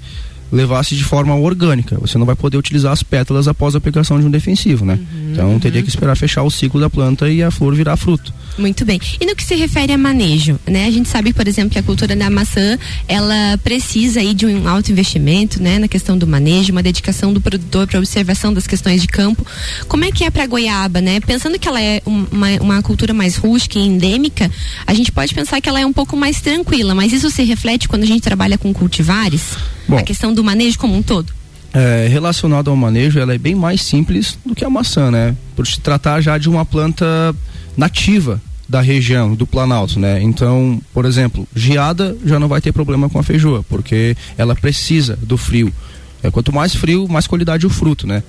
levasse 0.52 0.96
de 0.96 1.04
forma 1.04 1.36
orgânica. 1.36 1.98
Você 2.00 2.18
não 2.18 2.26
vai 2.26 2.36
poder 2.36 2.58
utilizar 2.58 2.92
as 2.92 3.04
pétalas 3.04 3.48
após 3.48 3.76
a 3.76 3.78
aplicação 3.78 4.20
de 4.20 4.26
um 4.26 4.32
defensivo, 4.32 4.86
né? 4.86 4.94
Uhum, 4.94 5.32
então 5.32 5.50
uhum. 5.52 5.60
teria 5.60 5.82
que 5.82 5.90
esperar 5.90 6.16
fechar 6.16 6.44
o 6.44 6.50
ciclo 6.50 6.80
da 6.80 6.90
planta 6.90 7.30
e 7.30 7.44
a 7.44 7.52
flor 7.52 7.76
virar 7.76 7.98
fruto. 7.98 8.34
Muito 8.58 8.84
bem. 8.84 9.00
E 9.20 9.26
no 9.26 9.36
que 9.36 9.44
se 9.44 9.56
refere 9.56 9.94
a 9.94 9.98
manejo, 9.98 10.60
né? 10.68 10.86
A 10.86 10.92
gente 10.92 11.08
sabe, 11.08 11.32
por 11.34 11.48
exemplo, 11.48 11.72
que 11.72 11.80
a 11.80 11.84
cultura 11.84 12.16
da 12.16 12.30
maçã, 12.30 12.78
ela 13.08 13.58
precisa 13.64 14.20
aí 14.20 14.34
de 14.34 14.46
um 14.46 14.68
alto 14.68 14.92
investimento, 14.92 15.62
né, 15.62 15.80
na 15.80 15.88
questão 15.88 16.18
do 16.18 16.28
manejo, 16.28 16.72
uma 16.72 16.84
dedicação 16.84 17.32
do 17.32 17.40
produtor 17.40 17.88
para 17.88 18.00
observação 18.00 18.54
das 18.54 18.68
questões 18.68 19.02
de 19.02 19.08
campo. 19.08 19.46
Como 19.88 20.04
é 20.04 20.12
que 20.12 20.24
é 20.24 20.30
para 20.30 20.46
goiaba, 20.46 21.00
né? 21.00 21.20
Pensando 21.22 21.58
que 21.58 21.68
ela 21.68 21.82
é 21.82 22.02
uma, 22.06 22.50
uma 22.60 22.82
cultura 22.82 23.14
mais 23.14 23.36
rústica 23.36 23.80
e 23.80 23.86
endêmica, 23.86 24.52
a 24.86 24.94
gente 24.94 25.12
pode 25.12 25.34
pensar 25.34 25.62
que 25.62 25.70
ela 25.70 25.80
é 25.80 25.86
um 25.86 25.94
pouco 25.94 26.18
mais 26.18 26.42
tranquila, 26.42 26.94
mas 26.94 27.14
isso 27.14 27.30
se 27.30 27.44
reflete 27.44 27.88
quando 27.88 28.04
a 28.04 28.08
gente 28.08 28.22
trabalha 28.22 28.58
com 28.58 28.74
cultivares? 28.74 29.56
Bom, 29.90 29.98
a 29.98 30.04
questão 30.04 30.34
do 30.34 30.44
manejo 30.44 30.78
como 30.78 30.96
um 30.96 31.02
todo? 31.02 31.34
É, 31.74 32.08
relacionado 32.10 32.70
ao 32.70 32.76
manejo, 32.76 33.20
ela 33.20 33.34
é 33.34 33.38
bem 33.38 33.56
mais 33.56 33.82
simples 33.82 34.38
do 34.46 34.56
que 34.56 34.64
a 34.64 34.70
maçã, 34.70 35.10
né? 35.10 35.36
Por 35.56 35.66
se 35.66 35.80
tratar 35.82 36.22
já 36.22 36.38
de 36.38 36.48
uma 36.48 36.64
planta 36.64 37.36
nativa 37.76 38.42
da 38.68 38.82
região, 38.82 39.34
do 39.34 39.48
Planalto, 39.48 40.00
né? 40.00 40.22
Então, 40.22 40.80
por 40.94 41.06
exemplo, 41.06 41.48
geada 41.56 42.16
já 42.24 42.40
não 42.40 42.48
vai 42.48 42.62
ter 42.62 42.72
problema 42.72 43.10
com 43.10 43.18
a 43.18 43.24
feijoa, 43.24 43.66
porque 43.68 44.16
ela 44.38 44.56
precisa 44.56 45.18
do 45.22 45.38
frio. 45.38 45.74
É, 46.22 46.30
quanto 46.30 46.54
mais 46.54 46.76
frio, 46.76 47.08
mais 47.08 47.26
qualidade 47.26 47.66
o 47.66 47.70
fruto, 47.70 48.06
né? 48.06 48.22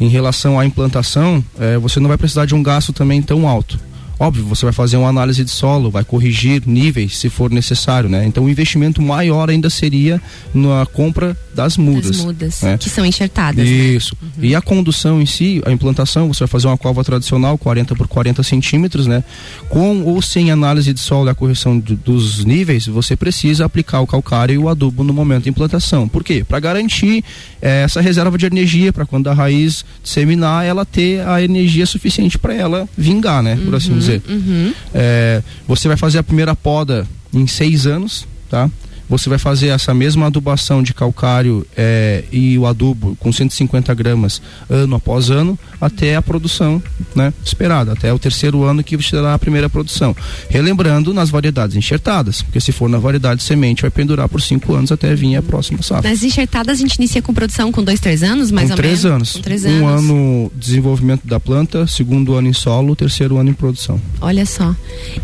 Em 0.00 0.08
relação 0.08 0.58
à 0.58 0.66
implantação, 0.66 1.44
é, 1.58 1.78
você 1.78 2.00
não 2.00 2.08
vai 2.08 2.18
precisar 2.18 2.46
de 2.46 2.54
um 2.54 2.62
gasto 2.62 2.92
também 2.92 3.22
tão 3.22 3.46
alto. 3.46 3.78
Óbvio, 4.18 4.44
você 4.44 4.64
vai 4.64 4.72
fazer 4.72 4.96
uma 4.96 5.08
análise 5.08 5.44
de 5.44 5.50
solo, 5.50 5.90
vai 5.90 6.02
corrigir 6.02 6.62
níveis 6.66 7.18
se 7.18 7.28
for 7.28 7.50
necessário, 7.50 8.08
né? 8.08 8.24
Então 8.24 8.44
o 8.44 8.48
investimento 8.48 9.02
maior 9.02 9.50
ainda 9.50 9.68
seria 9.68 10.20
na 10.54 10.86
compra 10.86 11.36
das 11.54 11.76
mudas. 11.76 12.16
Das 12.16 12.24
mudas, 12.24 12.62
né? 12.62 12.78
que 12.78 12.88
são 12.88 13.04
enxertadas. 13.04 13.64
Né? 13.64 13.70
Isso. 13.70 14.16
Né? 14.20 14.28
Uhum. 14.36 14.44
E 14.44 14.54
a 14.54 14.62
condução 14.62 15.20
em 15.20 15.26
si, 15.26 15.62
a 15.66 15.70
implantação, 15.70 16.32
você 16.32 16.40
vai 16.40 16.48
fazer 16.48 16.66
uma 16.66 16.78
cova 16.78 17.04
tradicional, 17.04 17.58
40 17.58 17.94
por 17.94 18.08
40 18.08 18.42
centímetros, 18.42 19.06
né? 19.06 19.22
Com 19.68 20.02
ou 20.02 20.22
sem 20.22 20.50
análise 20.50 20.92
de 20.92 21.00
solo 21.00 21.28
e 21.28 21.30
a 21.30 21.34
correção 21.34 21.78
dos 21.78 22.44
níveis, 22.44 22.86
você 22.86 23.16
precisa 23.16 23.66
aplicar 23.66 24.00
o 24.00 24.06
calcário 24.06 24.54
e 24.54 24.58
o 24.58 24.68
adubo 24.68 25.04
no 25.04 25.12
momento 25.12 25.44
da 25.44 25.50
implantação. 25.50 26.08
Por 26.08 26.24
quê? 26.24 26.42
Para 26.42 26.58
garantir 26.58 27.22
é, 27.60 27.82
essa 27.82 28.00
reserva 28.00 28.38
de 28.38 28.46
energia, 28.46 28.92
para 28.92 29.04
quando 29.04 29.28
a 29.28 29.34
raiz 29.34 29.84
disseminar, 30.02 30.64
ela 30.64 30.86
ter 30.86 31.20
a 31.26 31.42
energia 31.42 31.84
suficiente 31.84 32.38
para 32.38 32.54
ela 32.54 32.88
vingar, 32.96 33.42
né? 33.42 33.58
Por 33.62 33.74
assim 33.74 33.92
uhum. 33.92 33.98
dizer 33.98 34.05
dizer. 34.06 34.22
Uhum. 34.28 34.74
É, 34.94 35.42
você 35.66 35.88
vai 35.88 35.96
fazer 35.96 36.18
a 36.18 36.22
primeira 36.22 36.54
poda 36.54 37.06
em 37.32 37.46
seis 37.46 37.86
anos, 37.86 38.26
tá? 38.48 38.70
Você 39.08 39.28
vai 39.28 39.38
fazer 39.38 39.68
essa 39.68 39.94
mesma 39.94 40.26
adubação 40.26 40.82
de 40.82 40.92
calcário 40.92 41.66
é, 41.76 42.24
e 42.32 42.58
o 42.58 42.66
adubo 42.66 43.16
com 43.16 43.32
150 43.32 43.92
gramas 43.94 44.42
ano 44.68 44.96
após 44.96 45.30
ano 45.30 45.58
até 45.80 46.16
a 46.16 46.22
produção 46.22 46.82
né, 47.14 47.32
esperada, 47.44 47.92
até 47.92 48.12
o 48.12 48.18
terceiro 48.18 48.64
ano 48.64 48.82
que 48.82 48.96
você 48.96 49.10
terá 49.10 49.34
a 49.34 49.38
primeira 49.38 49.68
produção. 49.68 50.14
Relembrando 50.48 51.12
nas 51.12 51.30
variedades 51.30 51.76
enxertadas, 51.76 52.42
porque 52.42 52.60
se 52.60 52.72
for 52.72 52.88
na 52.88 52.98
variedade 52.98 53.42
semente 53.42 53.82
vai 53.82 53.90
pendurar 53.90 54.28
por 54.28 54.40
cinco 54.40 54.74
anos 54.74 54.90
até 54.90 55.14
vir 55.14 55.36
a 55.36 55.42
próxima 55.42 55.82
safra. 55.82 56.10
Nas 56.10 56.22
enxertadas 56.22 56.78
a 56.78 56.80
gente 56.80 56.96
inicia 56.96 57.22
com 57.22 57.32
produção 57.32 57.70
com 57.70 57.82
dois, 57.82 58.00
três 58.00 58.22
anos, 58.22 58.50
mais 58.50 58.68
com 58.68 58.72
ou 58.72 58.76
três 58.76 59.04
menos? 59.04 59.16
Anos. 59.16 59.32
Com 59.32 59.40
três 59.40 59.64
anos. 59.64 59.80
Um 59.80 59.86
ano 59.86 60.52
desenvolvimento 60.54 61.26
da 61.26 61.38
planta, 61.38 61.86
segundo 61.86 62.34
ano 62.34 62.48
em 62.48 62.52
solo, 62.52 62.96
terceiro 62.96 63.36
ano 63.36 63.50
em 63.50 63.54
produção. 63.54 64.00
Olha 64.20 64.46
só. 64.46 64.74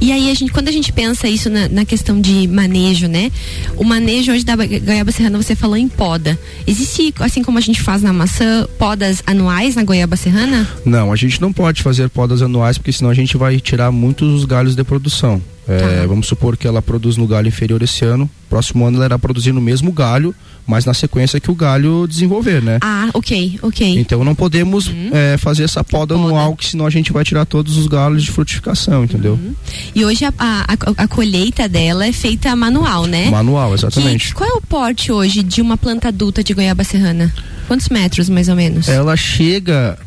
E 0.01 0.13
aí 0.13 0.31
a 0.31 0.35
gente, 0.35 0.53
quando 0.53 0.69
a 0.69 0.73
gente 0.73 0.93
pensa 0.93 1.29
isso 1.29 1.51
na, 1.51 1.69
na 1.69 1.85
questão 1.85 2.21
de 2.21 2.47
manejo, 2.49 3.07
né? 3.07 3.31
O 3.77 3.85
manejo 3.85 4.33
hoje 4.33 4.45
da 4.45 4.57
goiaba 4.57 5.13
serrana, 5.13 5.41
você 5.41 5.55
falou 5.55 5.77
em 5.77 5.89
poda. 5.89 6.39
Existe, 6.67 7.15
assim 7.21 7.43
como 7.43 7.59
a 7.59 7.61
gente 7.61 7.81
faz 7.81 8.03
na 8.03 8.13
maçã, 8.13 8.67
podas 8.79 9.23
anuais 9.27 9.75
na 9.75 9.85
goiaba 9.85 10.17
serrana? 10.17 10.69
Não, 10.85 11.13
a 11.13 11.17
gente 11.17 11.41
não 11.41 11.53
pode 11.53 11.83
fazer 11.83 12.09
podas 12.09 12.43
anuais, 12.43 12.79
porque 12.79 12.93
senão 12.93 13.11
a 13.11 13.15
gente 13.15 13.37
vai 13.37 13.59
tirar 13.61 13.91
muitos 13.91 14.45
galhos 14.45 14.75
de 14.75 14.85
produção. 14.85 15.41
É, 15.67 16.01
tá. 16.01 16.07
Vamos 16.07 16.27
supor 16.27 16.57
que 16.57 16.67
ela 16.67 16.83
produz 16.83 17.17
no 17.17 17.27
galho 17.27 17.49
inferior 17.49 17.83
esse 17.83 18.05
ano, 18.05 18.29
próximo 18.51 18.85
ano 18.85 18.97
ela 18.97 19.07
irá 19.07 19.19
produzir 19.19 19.53
no 19.53 19.61
mesmo 19.61 19.93
galho, 19.93 20.35
mas 20.67 20.85
na 20.85 20.93
sequência 20.93 21.41
que 21.41 21.51
o 21.51 21.55
galho 21.55 22.07
desenvolver, 22.09 22.63
né? 22.63 22.79
Ah, 22.81 23.09
ok, 23.15 23.59
ok. 23.63 23.99
Então 23.99 24.25
não 24.25 24.35
podemos 24.35 24.89
uhum. 24.89 25.11
é, 25.13 25.37
fazer 25.37 25.65
essa 25.65 25.85
poda, 25.85 26.15
poda, 26.15 26.27
anual, 26.27 26.57
que 26.57 26.67
senão 26.67 26.87
a 26.87 26.91
gente 26.91 27.13
vai 27.13 27.25
tirar 27.25 27.45
todos 27.45 27.77
os 27.77 27.87
galhos 27.87 28.25
de 28.25 28.31
frutificação, 28.31 29.05
entendeu? 29.05 29.35
Uhum. 29.35 29.55
E 29.95 30.05
hoje 30.05 30.25
a, 30.25 30.33
a, 30.39 30.77
a, 30.97 31.09
colheita 31.09 31.69
dela 31.69 32.07
é 32.07 32.13
feita 32.13 32.55
manual, 32.57 33.07
né? 33.07 33.31
Manual, 33.31 33.75
exatamente. 33.75 34.29
Que, 34.29 34.35
qual 34.35 34.49
é 34.49 34.53
o 34.55 34.61
porte 34.61 35.13
hoje 35.13 35.43
de 35.43 35.63
uma 35.63 35.77
planta 35.77 36.09
adulta 36.09 36.43
de 36.43 36.53
goiaba 36.55 36.83
serrana? 36.83 37.33
Quantos 37.69 37.89
metros, 37.89 38.29
mais 38.29 38.49
ou 38.49 38.57
menos? 38.57 38.89
Ela 38.89 39.17
chega 39.17 39.99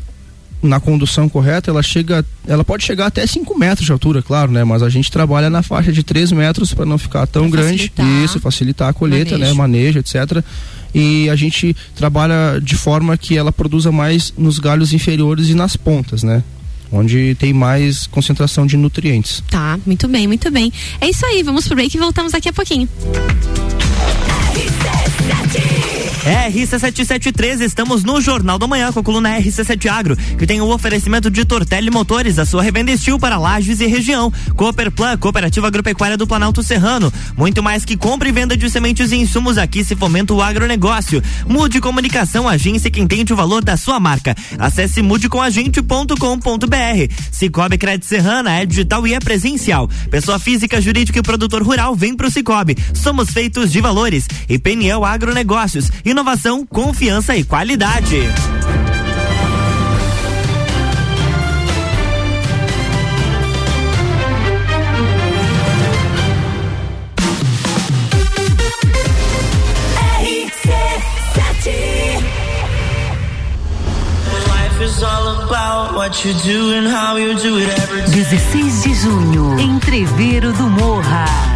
na 0.62 0.80
condução 0.80 1.28
correta, 1.28 1.70
ela 1.70 1.82
chega, 1.82 2.24
ela 2.46 2.64
pode 2.64 2.84
chegar 2.84 3.06
até 3.06 3.26
5 3.26 3.58
metros 3.58 3.86
de 3.86 3.92
altura, 3.92 4.22
claro, 4.22 4.50
né? 4.50 4.64
Mas 4.64 4.82
a 4.82 4.88
gente 4.88 5.10
trabalha 5.10 5.50
na 5.50 5.62
faixa 5.62 5.92
de 5.92 6.02
3 6.02 6.32
metros 6.32 6.72
para 6.74 6.86
não 6.86 6.98
ficar 6.98 7.26
tão 7.26 7.50
pra 7.50 7.60
grande. 7.60 7.78
Facilitar. 7.88 8.24
Isso, 8.24 8.40
facilitar 8.40 8.88
a 8.88 8.92
colheita, 8.92 9.32
manejo. 9.32 9.50
né? 9.50 9.56
Manejo, 9.56 9.98
etc. 9.98 10.42
E 10.94 11.28
a 11.28 11.36
gente 11.36 11.76
trabalha 11.94 12.58
de 12.60 12.74
forma 12.74 13.16
que 13.16 13.36
ela 13.36 13.52
produza 13.52 13.92
mais 13.92 14.32
nos 14.36 14.58
galhos 14.58 14.92
inferiores 14.92 15.48
e 15.48 15.54
nas 15.54 15.76
pontas, 15.76 16.22
né? 16.22 16.42
onde 16.90 17.34
tem 17.38 17.52
mais 17.52 18.06
concentração 18.06 18.66
de 18.66 18.76
nutrientes. 18.76 19.42
Tá, 19.50 19.78
muito 19.84 20.06
bem, 20.06 20.26
muito 20.26 20.50
bem. 20.50 20.72
É 21.00 21.08
isso 21.10 21.26
aí, 21.26 21.42
vamos 21.42 21.66
pro 21.66 21.74
break 21.74 21.96
e 21.96 22.00
voltamos 22.00 22.32
daqui 22.32 22.48
a 22.48 22.52
pouquinho. 22.52 22.88
RC7713, 26.26 27.60
estamos 27.60 28.02
no 28.02 28.20
Jornal 28.20 28.58
da 28.58 28.66
Manhã 28.66 28.90
com 28.90 28.98
a 28.98 29.02
coluna 29.02 29.38
RC7 29.38 29.88
Agro, 29.88 30.16
que 30.16 30.44
tem 30.44 30.60
o 30.60 30.68
oferecimento 30.68 31.30
de 31.30 31.44
Tortelli 31.44 31.88
Motores, 31.88 32.40
a 32.40 32.44
sua 32.44 32.64
revenda 32.64 32.90
estil 32.90 33.16
para 33.16 33.38
lajes 33.38 33.78
e 33.78 33.86
região. 33.86 34.32
Cooperplan, 34.56 35.16
Cooperativa 35.18 35.68
Agropecuária 35.68 36.16
do 36.16 36.26
Planalto 36.26 36.64
Serrano. 36.64 37.12
Muito 37.36 37.62
mais 37.62 37.84
que 37.84 37.96
compra 37.96 38.28
e 38.28 38.32
venda 38.32 38.56
de 38.56 38.68
sementes 38.68 39.12
e 39.12 39.16
insumos 39.16 39.56
aqui 39.56 39.84
se 39.84 39.94
fomenta 39.94 40.34
o 40.34 40.42
agronegócio. 40.42 41.22
Mude 41.46 41.80
Comunicação, 41.80 42.48
agência 42.48 42.90
que 42.90 43.00
entende 43.00 43.32
o 43.32 43.36
valor 43.36 43.62
da 43.62 43.76
sua 43.76 44.00
marca. 44.00 44.34
Acesse 44.58 45.02
mudecomagente.com.br. 45.02 47.14
Cicobi 47.30 47.78
Crédito 47.78 48.06
Serrana 48.06 48.58
é 48.58 48.66
digital 48.66 49.06
e 49.06 49.14
é 49.14 49.20
presencial. 49.20 49.88
Pessoa 50.10 50.40
física, 50.40 50.80
jurídica 50.80 51.20
e 51.20 51.22
produtor 51.22 51.62
rural 51.62 51.94
vem 51.94 52.16
pro 52.16 52.32
Cicobi. 52.32 52.76
Somos 52.92 53.30
feitos 53.30 53.70
de 53.70 53.80
valores. 53.80 54.26
E 54.48 54.58
Peniel 54.58 55.04
Agronegócios. 55.04 55.92
E 56.04 56.15
inovação, 56.16 56.64
confiança 56.64 57.36
e 57.36 57.44
qualidade. 57.44 58.22
Dezesseis 78.10 78.82
de 78.82 78.94
junho, 78.94 79.60
Entreveiro 79.60 80.50
do 80.54 80.62
Morra. 80.62 81.55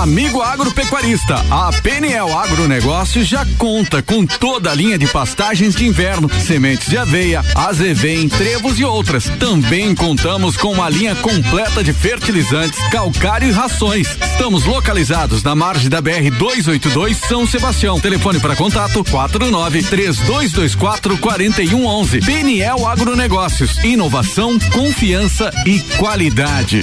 Amigo 0.00 0.40
agropecuarista, 0.40 1.34
a 1.50 1.72
PNL 1.82 2.32
Agronegócios 2.32 3.26
já 3.26 3.44
conta 3.58 4.00
com 4.00 4.24
toda 4.24 4.70
a 4.70 4.74
linha 4.74 4.96
de 4.96 5.06
pastagens 5.08 5.74
de 5.74 5.86
inverno, 5.86 6.30
sementes 6.46 6.88
de 6.88 6.96
aveia, 6.96 7.44
azevém, 7.54 8.28
trevos 8.28 8.78
e 8.78 8.84
outras. 8.84 9.24
Também 9.40 9.94
contamos 9.94 10.56
com 10.56 10.72
uma 10.72 10.88
linha 10.88 11.16
completa 11.16 11.82
de 11.82 11.92
fertilizantes, 11.92 12.78
calcário 12.90 13.48
e 13.48 13.52
rações. 13.52 14.16
Estamos 14.32 14.64
localizados 14.64 15.42
na 15.42 15.54
margem 15.54 15.90
da 15.90 16.00
BR 16.00 16.30
282 16.38 17.16
São 17.16 17.46
Sebastião. 17.46 17.98
Telefone 17.98 18.38
para 18.38 18.54
contato 18.54 19.02
49 19.04 19.82
3224 19.82 21.18
4111. 21.18 22.20
PNL 22.20 22.86
Agronegócios, 22.86 23.76
inovação, 23.82 24.58
confiança 24.72 25.50
e 25.66 25.80
qualidade. 25.98 26.82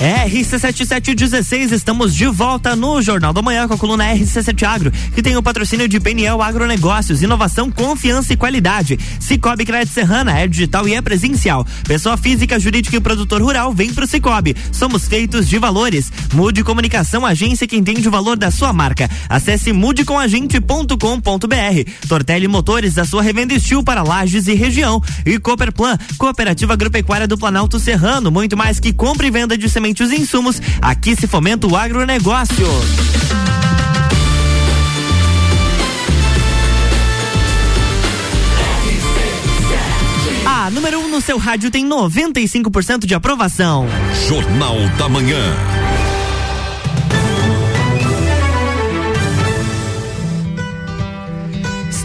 RC7716, 0.00 1.72
estamos 1.72 2.14
de 2.14 2.26
volta 2.26 2.74
no 2.74 3.02
Jornal 3.02 3.34
da 3.34 3.42
Manhã 3.42 3.68
com 3.68 3.74
a 3.74 3.78
coluna 3.78 4.14
RC7 4.14 4.62
Agro, 4.62 4.90
que 5.14 5.20
tem 5.20 5.36
o 5.36 5.42
patrocínio 5.42 5.86
de 5.86 6.00
Peniel 6.00 6.40
Agronegócios, 6.40 7.22
inovação, 7.22 7.70
confiança 7.70 8.32
e 8.32 8.36
qualidade. 8.36 8.98
Cicobi 9.20 9.66
Crédito 9.66 9.92
Serrana 9.92 10.38
é 10.38 10.48
digital 10.48 10.88
e 10.88 10.94
é 10.94 11.02
presencial. 11.02 11.66
Pessoa 11.86 12.16
física, 12.16 12.58
jurídica 12.58 12.96
e 12.96 13.00
produtor 13.00 13.42
rural, 13.42 13.74
vem 13.74 13.92
pro 13.92 14.06
Cicobi. 14.06 14.56
Somos 14.72 15.06
feitos 15.06 15.46
de 15.46 15.58
valores. 15.58 16.10
Mude 16.32 16.64
Comunicação, 16.64 17.26
agência 17.26 17.66
que 17.66 17.76
entende 17.76 18.08
o 18.08 18.10
valor 18.10 18.38
da 18.38 18.50
sua 18.50 18.72
marca. 18.72 19.06
Acesse 19.28 19.70
mudecomagente.com.br. 19.70 22.08
Tortelli 22.08 22.48
Motores, 22.48 22.96
a 22.96 23.04
sua 23.04 23.22
revenda 23.22 23.52
estil 23.52 23.82
para 23.82 24.02
lajes 24.02 24.48
e 24.48 24.54
região. 24.54 25.02
E 25.26 25.38
Cooperplan, 25.38 25.98
Cooperativa 26.16 26.72
Agropecuária 26.72 27.28
do 27.28 27.36
Planalto 27.36 27.78
Serrano, 27.78 28.30
muito 28.30 28.56
mais 28.56 28.80
que 28.80 28.94
compra 28.94 29.26
e 29.26 29.30
venda 29.30 29.58
de 29.58 29.68
sementes 29.68 29.89
e 30.12 30.20
insumos, 30.20 30.60
aqui 30.80 31.16
se 31.16 31.26
fomenta 31.26 31.66
o 31.66 31.76
agronegócio. 31.76 32.66
A 40.46 40.70
número 40.70 41.00
1 41.00 41.04
um 41.04 41.08
no 41.08 41.20
seu 41.20 41.38
rádio 41.38 41.70
tem 41.70 41.88
95% 41.88 43.06
de 43.06 43.14
aprovação. 43.14 43.86
Jornal 44.28 44.76
da 44.98 45.08
Manhã. 45.08 45.89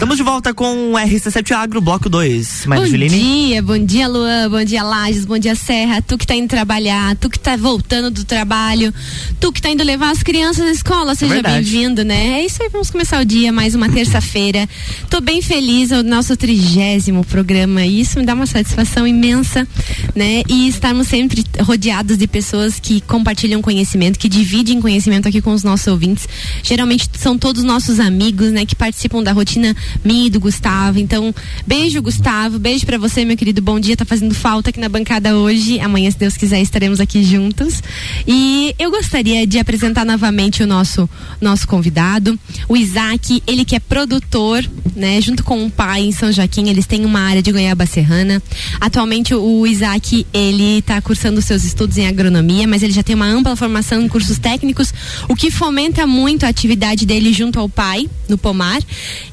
Estamos 0.05 0.17
de 0.17 0.23
volta 0.23 0.53
com 0.53 0.91
o 0.91 0.93
RC7 0.93 1.51
Agro, 1.53 1.81
bloco 1.81 2.07
2. 2.07 2.65
Bom 2.67 2.83
dia, 3.07 3.63
bom 3.63 3.79
dia, 3.79 4.07
Luan, 4.07 4.51
bom 4.51 4.63
dia, 4.63 4.83
Lages, 4.83 5.25
bom 5.25 5.39
dia, 5.39 5.55
Serra. 5.55 5.99
Tu 5.99 6.15
que 6.15 6.27
tá 6.27 6.35
indo 6.35 6.47
trabalhar, 6.47 7.15
tu 7.15 7.27
que 7.27 7.39
tá 7.39 7.57
voltando 7.57 8.11
do 8.11 8.23
trabalho, 8.23 8.93
tu 9.39 9.51
que 9.51 9.59
tá 9.59 9.71
indo 9.71 9.83
levar 9.83 10.11
as 10.11 10.21
crianças 10.21 10.67
à 10.67 10.71
escola, 10.71 11.15
seja 11.15 11.41
bem-vindo, 11.41 12.03
né? 12.03 12.39
É 12.39 12.45
isso 12.45 12.61
aí, 12.61 12.69
vamos 12.69 12.91
começar 12.91 13.19
o 13.19 13.25
dia, 13.25 13.51
mais 13.51 13.73
uma 13.73 13.89
terça-feira. 13.89 14.69
Tô 15.09 15.19
bem 15.19 15.41
feliz, 15.41 15.91
é 15.91 15.97
o 15.97 16.03
nosso 16.03 16.37
trigésimo 16.37 17.25
programa, 17.25 17.83
e 17.83 18.01
isso 18.01 18.19
me 18.19 18.25
dá 18.27 18.35
uma 18.35 18.45
satisfação 18.45 19.07
imensa, 19.07 19.67
né? 20.13 20.43
E 20.47 20.67
estarmos 20.67 21.07
sempre 21.07 21.43
rodeados 21.61 22.15
de 22.15 22.27
pessoas 22.27 22.79
que 22.79 23.01
compartilham 23.01 23.59
conhecimento, 23.59 24.19
que 24.19 24.29
dividem 24.29 24.79
conhecimento 24.79 25.27
aqui 25.27 25.41
com 25.41 25.51
os 25.51 25.63
nossos 25.63 25.87
ouvintes. 25.87 26.29
Geralmente 26.61 27.09
são 27.17 27.39
todos 27.39 27.63
nossos 27.63 27.99
amigos, 27.99 28.51
né? 28.51 28.67
Que 28.67 28.75
participam 28.75 29.23
da 29.23 29.31
rotina 29.31 29.75
minha 30.03 30.27
e 30.27 30.29
do 30.29 30.39
Gustavo. 30.39 30.99
Então, 30.99 31.33
beijo, 31.65 32.01
Gustavo. 32.01 32.59
Beijo 32.59 32.85
para 32.85 32.97
você, 32.97 33.23
meu 33.25 33.37
querido. 33.37 33.61
Bom 33.61 33.79
dia. 33.79 33.95
Tá 33.95 34.05
fazendo 34.05 34.33
falta 34.33 34.69
aqui 34.69 34.79
na 34.79 34.89
bancada 34.89 35.37
hoje. 35.37 35.79
Amanhã, 35.79 36.09
se 36.11 36.17
Deus 36.17 36.37
quiser, 36.37 36.61
estaremos 36.61 36.99
aqui 36.99 37.23
juntos. 37.23 37.81
E 38.27 38.75
eu 38.77 38.91
gostaria 38.91 39.45
de 39.45 39.59
apresentar 39.59 40.05
novamente 40.05 40.63
o 40.63 40.67
nosso 40.67 41.09
nosso 41.41 41.67
convidado, 41.67 42.37
o 42.67 42.75
Isaac. 42.75 43.41
Ele 43.45 43.65
que 43.65 43.75
é 43.75 43.79
produtor, 43.79 44.63
né? 44.95 45.21
Junto 45.21 45.43
com 45.43 45.65
o 45.65 45.69
pai 45.69 46.03
em 46.03 46.11
São 46.11 46.31
Joaquim, 46.31 46.69
eles 46.69 46.85
têm 46.85 47.05
uma 47.05 47.19
área 47.19 47.41
de 47.41 47.51
goiaba 47.51 47.85
serrana. 47.85 48.41
Atualmente, 48.79 49.33
o 49.33 49.67
Isaac, 49.67 50.25
ele 50.33 50.79
está 50.79 51.01
cursando 51.01 51.41
seus 51.41 51.63
estudos 51.63 51.97
em 51.97 52.07
agronomia, 52.07 52.67
mas 52.67 52.83
ele 52.83 52.93
já 52.93 53.03
tem 53.03 53.15
uma 53.15 53.27
ampla 53.27 53.55
formação 53.55 54.01
em 54.01 54.07
cursos 54.07 54.37
técnicos, 54.37 54.93
o 55.27 55.35
que 55.35 55.51
fomenta 55.51 56.07
muito 56.07 56.45
a 56.45 56.49
atividade 56.49 57.05
dele 57.05 57.33
junto 57.33 57.59
ao 57.59 57.69
pai, 57.69 58.09
no 58.27 58.37
pomar. 58.37 58.81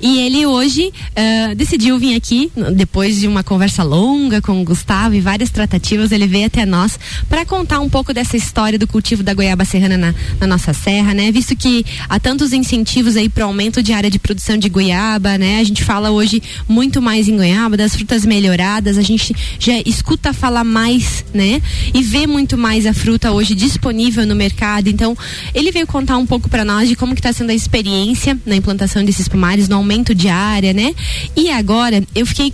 E 0.00 0.20
ele 0.20 0.46
hoje 0.52 0.92
uh, 0.92 1.54
decidiu 1.54 1.98
vir 1.98 2.14
aqui, 2.14 2.50
depois 2.74 3.18
de 3.18 3.26
uma 3.26 3.42
conversa 3.42 3.82
longa 3.82 4.40
com 4.40 4.60
o 4.60 4.64
Gustavo 4.64 5.14
e 5.14 5.20
várias 5.20 5.50
tratativas, 5.50 6.12
ele 6.12 6.26
veio 6.26 6.46
até 6.46 6.64
nós 6.66 6.98
para 7.28 7.44
contar 7.44 7.80
um 7.80 7.88
pouco 7.88 8.12
dessa 8.12 8.36
história 8.36 8.78
do 8.78 8.86
cultivo 8.86 9.22
da 9.22 9.34
goiaba 9.34 9.64
serrana 9.64 9.96
na, 9.96 10.14
na 10.40 10.46
nossa 10.46 10.72
serra, 10.72 11.14
né? 11.14 11.32
Visto 11.32 11.56
que 11.56 11.84
há 12.08 12.18
tantos 12.20 12.52
incentivos 12.52 13.16
aí 13.16 13.28
para 13.28 13.44
aumento 13.44 13.82
de 13.82 13.92
área 13.92 14.10
de 14.10 14.18
produção 14.18 14.56
de 14.56 14.68
goiaba, 14.68 15.38
né? 15.38 15.60
A 15.60 15.64
gente 15.64 15.82
fala 15.82 16.10
hoje 16.10 16.42
muito 16.68 17.00
mais 17.00 17.28
em 17.28 17.36
goiaba, 17.36 17.76
das 17.76 17.94
frutas 17.94 18.24
melhoradas, 18.24 18.98
a 18.98 19.02
gente 19.02 19.34
já 19.58 19.74
escuta 19.86 20.32
falar 20.32 20.64
mais, 20.64 21.24
né? 21.32 21.60
E 21.94 22.02
vê 22.02 22.26
muito 22.26 22.58
mais 22.58 22.86
a 22.86 22.92
fruta 22.92 23.32
hoje 23.32 23.54
disponível 23.54 24.26
no 24.26 24.34
mercado. 24.34 24.88
Então, 24.88 25.16
ele 25.54 25.70
veio 25.70 25.86
contar 25.86 26.18
um 26.18 26.26
pouco 26.26 26.48
para 26.48 26.64
nós 26.64 26.88
de 26.88 26.96
como 26.96 27.14
que 27.14 27.20
está 27.20 27.32
sendo 27.32 27.50
a 27.50 27.54
experiência 27.54 28.38
na 28.44 28.56
implantação 28.56 29.04
desses 29.04 29.28
pomares, 29.28 29.68
no 29.68 29.76
aumento 29.76 30.14
de 30.14 30.28
área, 30.36 30.72
né? 30.72 30.94
E 31.36 31.50
agora 31.50 32.02
eu 32.14 32.26
fiquei 32.26 32.52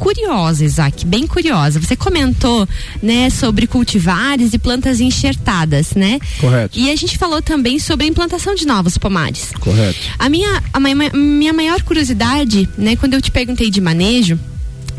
curiosa, 0.00 0.64
Isaac, 0.64 1.04
bem 1.06 1.26
curiosa. 1.26 1.78
Você 1.78 1.94
comentou, 1.94 2.66
né, 3.02 3.28
sobre 3.28 3.66
cultivares 3.66 4.54
e 4.54 4.58
plantas 4.58 4.98
enxertadas, 4.98 5.92
né? 5.94 6.18
Correto. 6.40 6.78
E 6.78 6.90
a 6.90 6.96
gente 6.96 7.18
falou 7.18 7.42
também 7.42 7.78
sobre 7.78 8.06
a 8.06 8.08
implantação 8.08 8.54
de 8.54 8.66
novos 8.66 8.96
pomares. 8.96 9.50
Correto. 9.60 9.98
A 10.18 10.28
minha, 10.30 10.62
a 10.72 10.80
minha, 10.80 11.10
minha 11.12 11.52
maior 11.52 11.82
curiosidade, 11.82 12.66
né, 12.78 12.96
quando 12.96 13.14
eu 13.14 13.20
te 13.20 13.30
perguntei 13.30 13.70
de 13.70 13.80
manejo, 13.80 14.38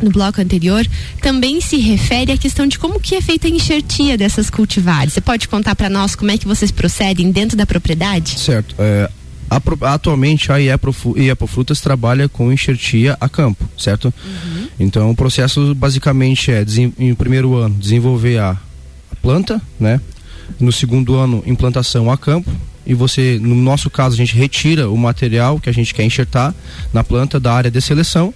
no 0.02 0.10
bloco 0.10 0.42
anterior, 0.42 0.86
também 1.22 1.62
se 1.62 1.78
refere 1.78 2.32
à 2.32 2.38
questão 2.38 2.66
de 2.68 2.78
como 2.78 3.00
que 3.00 3.16
é 3.16 3.22
feita 3.22 3.48
a 3.48 3.50
enxertia 3.50 4.18
dessas 4.18 4.50
cultivares. 4.50 5.14
Você 5.14 5.22
pode 5.22 5.48
contar 5.48 5.76
para 5.76 5.90
nós 5.90 6.16
como 6.16 6.32
é 6.32 6.38
que 6.38 6.48
vocês 6.48 6.72
procedem 6.72 7.32
dentro 7.32 7.56
da 7.56 7.66
propriedade? 7.66 8.40
Certo. 8.40 8.76
É, 8.80 9.10
atualmente 9.82 10.52
a 10.52 10.58
Iepofrutas 10.58 11.82
trabalha 11.82 12.30
com 12.30 12.52
enxertia 12.52 13.18
a 13.20 13.28
campo, 13.28 13.70
certo? 13.78 14.06
Uhum. 14.06 14.68
Então 14.80 15.12
o 15.12 15.16
processo 15.16 15.76
basicamente 15.76 16.52
é, 16.52 16.66
em 16.98 17.14
primeiro 17.14 17.56
ano, 17.56 17.76
desenvolver 17.76 18.38
a, 18.38 18.52
a 18.52 19.16
planta, 19.22 19.62
né? 19.80 20.00
No 20.60 20.72
segundo 20.72 21.16
ano, 21.16 21.44
implantação 21.46 22.12
a 22.12 22.18
campo, 22.18 22.52
e 22.86 22.94
você, 22.94 23.38
no 23.40 23.56
nosso 23.56 23.90
caso, 23.90 24.16
a 24.16 24.18
gente 24.18 24.36
retira 24.36 24.90
o 24.90 24.98
material 24.98 25.60
que 25.60 25.70
a 25.70 25.74
gente 25.74 25.94
quer 25.94 26.04
enxertar 26.04 26.54
na 26.92 27.04
planta 27.04 27.40
da 27.40 27.54
área 27.54 27.70
de 27.70 27.80
seleção 27.80 28.34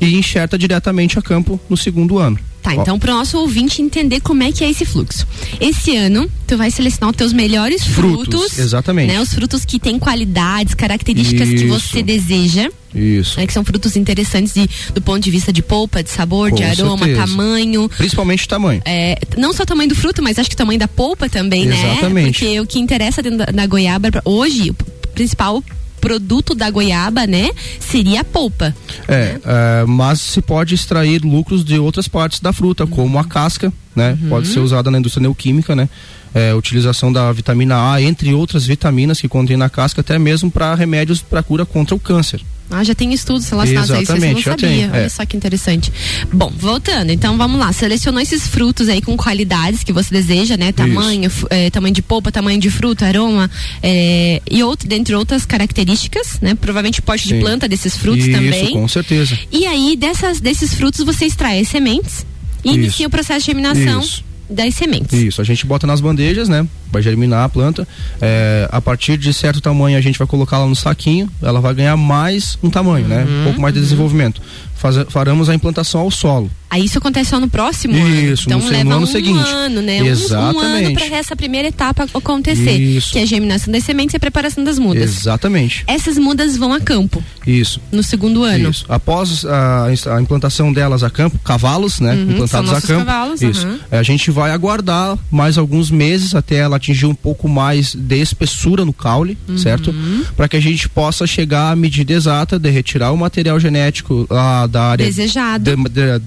e 0.00 0.16
enxerta 0.16 0.58
diretamente 0.58 1.18
a 1.18 1.22
campo 1.22 1.58
no 1.68 1.76
segundo 1.76 2.18
ano. 2.18 2.38
Tá, 2.66 2.74
então 2.74 2.98
para 2.98 3.14
o 3.14 3.18
nosso 3.18 3.38
ouvinte 3.38 3.80
entender 3.80 4.18
como 4.20 4.42
é 4.42 4.50
que 4.50 4.64
é 4.64 4.68
esse 4.70 4.84
fluxo. 4.84 5.24
Esse 5.60 5.96
ano, 5.96 6.28
tu 6.48 6.56
vai 6.56 6.68
selecionar 6.68 7.10
os 7.10 7.16
teus 7.16 7.32
melhores 7.32 7.84
frutos. 7.84 8.24
frutos 8.24 8.58
exatamente. 8.58 9.12
Né, 9.12 9.20
os 9.20 9.32
frutos 9.32 9.64
que 9.64 9.78
têm 9.78 10.00
qualidades, 10.00 10.74
características 10.74 11.48
Isso. 11.48 11.56
que 11.58 11.66
você 11.66 12.02
deseja. 12.02 12.68
Isso. 12.92 13.38
Né, 13.38 13.46
que 13.46 13.52
são 13.52 13.64
frutos 13.64 13.94
interessantes 13.94 14.52
de, 14.52 14.68
do 14.92 15.00
ponto 15.00 15.20
de 15.22 15.30
vista 15.30 15.52
de 15.52 15.62
polpa, 15.62 16.02
de 16.02 16.10
sabor, 16.10 16.50
Com 16.50 16.56
de 16.56 16.64
aroma, 16.64 17.06
certeza. 17.06 17.26
tamanho. 17.26 17.88
Principalmente 17.88 18.48
tamanho. 18.48 18.82
É, 18.84 19.16
não 19.36 19.52
só 19.52 19.62
o 19.62 19.66
tamanho 19.66 19.88
do 19.88 19.94
fruto, 19.94 20.20
mas 20.20 20.36
acho 20.36 20.48
que 20.48 20.54
o 20.54 20.58
tamanho 20.58 20.80
da 20.80 20.88
polpa 20.88 21.28
também, 21.28 21.66
Exatamente. 21.66 21.86
né? 21.86 21.92
Exatamente. 21.92 22.38
Porque 22.40 22.60
o 22.60 22.66
que 22.66 22.78
interessa 22.80 23.22
dentro 23.22 23.38
da, 23.38 23.46
da 23.46 23.66
goiaba, 23.66 24.08
hoje, 24.24 24.70
o 24.70 24.74
principal 25.14 25.62
produto 26.06 26.54
da 26.54 26.70
goiaba, 26.70 27.26
né? 27.26 27.50
Seria 27.80 28.20
a 28.20 28.24
polpa. 28.24 28.74
É, 29.08 29.40
é, 29.44 29.84
mas 29.86 30.20
se 30.20 30.40
pode 30.40 30.74
extrair 30.74 31.22
lucros 31.22 31.64
de 31.64 31.78
outras 31.80 32.06
partes 32.06 32.38
da 32.38 32.52
fruta, 32.52 32.84
uhum. 32.84 32.90
como 32.90 33.18
a 33.18 33.24
casca, 33.24 33.72
né? 33.94 34.16
Uhum. 34.22 34.28
Pode 34.28 34.46
ser 34.46 34.60
usada 34.60 34.88
na 34.88 34.98
indústria 34.98 35.22
neoquímica, 35.22 35.74
né? 35.74 35.88
É, 36.32 36.54
utilização 36.54 37.12
da 37.12 37.32
vitamina 37.32 37.92
A, 37.92 38.00
entre 38.00 38.32
outras 38.32 38.64
vitaminas 38.64 39.20
que 39.20 39.28
contém 39.28 39.56
na 39.56 39.68
casca, 39.68 40.00
até 40.00 40.16
mesmo 40.18 40.48
para 40.48 40.74
remédios 40.74 41.20
para 41.20 41.42
cura 41.42 41.66
contra 41.66 41.94
o 41.94 41.98
câncer. 41.98 42.40
Ah, 42.70 42.82
já 42.82 42.94
tem 42.94 43.12
estudos 43.12 43.48
relacionados 43.48 43.90
Exatamente, 43.90 44.24
a 44.24 44.38
isso, 44.38 44.48
eu 44.48 44.52
não 44.52 44.58
sabia. 44.58 44.88
Tem, 44.88 44.90
Olha 44.90 45.06
é. 45.06 45.08
só 45.08 45.24
que 45.24 45.36
interessante. 45.36 45.92
Bom, 46.32 46.52
voltando, 46.56 47.10
então 47.10 47.36
vamos 47.36 47.60
lá. 47.60 47.72
Selecionou 47.72 48.20
esses 48.20 48.46
frutos 48.48 48.88
aí 48.88 49.00
com 49.00 49.16
qualidades 49.16 49.84
que 49.84 49.92
você 49.92 50.12
deseja, 50.12 50.56
né? 50.56 50.72
Tamanho, 50.72 51.30
é, 51.50 51.70
tamanho 51.70 51.94
de 51.94 52.02
polpa, 52.02 52.32
tamanho 52.32 52.58
de 52.58 52.70
fruta, 52.70 53.06
aroma 53.06 53.50
é, 53.82 54.42
e 54.50 54.62
outro, 54.62 54.88
dentre 54.88 55.14
outras 55.14 55.46
características, 55.46 56.38
né? 56.40 56.54
Provavelmente 56.54 57.00
porte 57.00 57.28
de 57.28 57.34
planta 57.34 57.68
desses 57.68 57.96
frutos 57.96 58.26
isso, 58.26 58.36
também. 58.36 58.72
com 58.72 58.88
certeza. 58.88 59.38
E 59.52 59.66
aí, 59.66 59.96
dessas, 59.96 60.40
desses 60.40 60.74
frutos, 60.74 61.04
você 61.04 61.26
extrai 61.26 61.60
as 61.60 61.68
sementes 61.68 62.26
e 62.64 62.70
isso. 62.70 62.78
inicia 62.78 63.06
o 63.06 63.10
processo 63.10 63.40
de 63.40 63.46
germinação. 63.46 64.00
Isso 64.00 64.25
das 64.48 64.74
sementes. 64.74 65.12
Isso, 65.12 65.40
a 65.40 65.44
gente 65.44 65.66
bota 65.66 65.86
nas 65.86 66.00
bandejas, 66.00 66.48
né? 66.48 66.66
vai 66.90 67.02
germinar 67.02 67.44
a 67.44 67.48
planta. 67.48 67.86
É, 68.20 68.68
a 68.70 68.80
partir 68.80 69.16
de 69.16 69.32
certo 69.32 69.60
tamanho 69.60 69.96
a 69.98 70.00
gente 70.00 70.18
vai 70.18 70.26
colocá-la 70.26 70.66
no 70.66 70.76
saquinho, 70.76 71.30
ela 71.42 71.60
vai 71.60 71.74
ganhar 71.74 71.96
mais 71.96 72.58
um 72.62 72.70
tamanho, 72.70 73.06
né? 73.06 73.26
Um 73.28 73.44
pouco 73.44 73.60
mais 73.60 73.74
de 73.74 73.80
desenvolvimento. 73.80 74.40
Faz, 74.76 74.96
faremos 75.08 75.48
a 75.48 75.54
implantação 75.54 76.00
ao 76.02 76.10
solo. 76.10 76.50
Aí 76.68 76.84
isso 76.84 76.98
acontece 76.98 77.30
só 77.30 77.40
no 77.40 77.48
próximo 77.48 77.94
ano. 77.94 78.08
Isso, 78.32 78.44
Então 78.46 78.58
no, 78.58 78.68
leva 78.68 78.84
no 78.84 78.96
ano 78.96 79.04
um 79.04 79.06
seguinte. 79.06 79.48
ano, 79.50 79.80
né? 79.80 79.94
Um- 79.94 80.04
Um, 80.04 80.08
ano 80.08 80.10
Exatamente. 80.10 80.94
para 81.08 81.16
essa 81.16 81.36
primeira 81.36 81.68
etapa 81.68 82.06
acontecer. 82.12 82.72
Isso. 82.76 83.12
Que 83.12 83.20
é 83.20 83.22
a 83.22 83.26
germinação 83.26 83.72
das 83.72 83.84
sementes 83.84 84.12
e 84.14 84.16
a 84.16 84.20
preparação 84.20 84.62
das 84.64 84.78
mudas. 84.78 85.02
Exatamente. 85.18 85.84
Essas 85.86 86.18
mudas 86.18 86.56
vão 86.56 86.72
a 86.72 86.80
campo 86.80 87.22
Isso. 87.46 87.80
no 87.90 88.02
segundo 88.02 88.42
ano. 88.42 88.70
Isso. 88.70 88.84
Após 88.88 89.44
a, 89.44 89.86
a 90.16 90.20
implantação 90.20 90.72
delas 90.72 91.02
a 91.04 91.08
campo, 91.08 91.38
cavalos, 91.38 92.00
né? 92.00 92.14
Uhum, 92.14 92.30
implantados 92.32 92.72
a 92.72 92.80
campo. 92.82 93.04
cavalos, 93.06 93.40
isso. 93.42 93.66
uhum. 93.66 93.78
A 93.90 94.02
gente 94.02 94.30
vai 94.30 94.50
aguardar 94.50 95.16
mais 95.30 95.56
alguns 95.56 95.90
meses 95.90 96.34
até 96.34 96.56
ela 96.56 96.76
atingir 96.76 97.06
um 97.06 97.14
pouco 97.14 97.48
mais 97.48 97.94
de 97.94 98.20
espessura 98.20 98.84
no 98.84 98.92
caule, 98.92 99.38
Uhum. 99.48 99.56
certo? 99.56 99.94
Para 100.36 100.48
que 100.48 100.56
a 100.56 100.60
gente 100.60 100.88
possa 100.88 101.26
chegar 101.26 101.70
à 101.70 101.76
medida 101.76 102.12
exata 102.12 102.58
de 102.58 102.68
retirar 102.70 103.12
o 103.12 103.16
material 103.16 103.58
genético 103.60 104.26
lá 104.28 104.65
da 104.68 104.82
área 104.82 105.06
Desejado. 105.06 105.64
de- 105.76 105.88
de- 105.88 106.22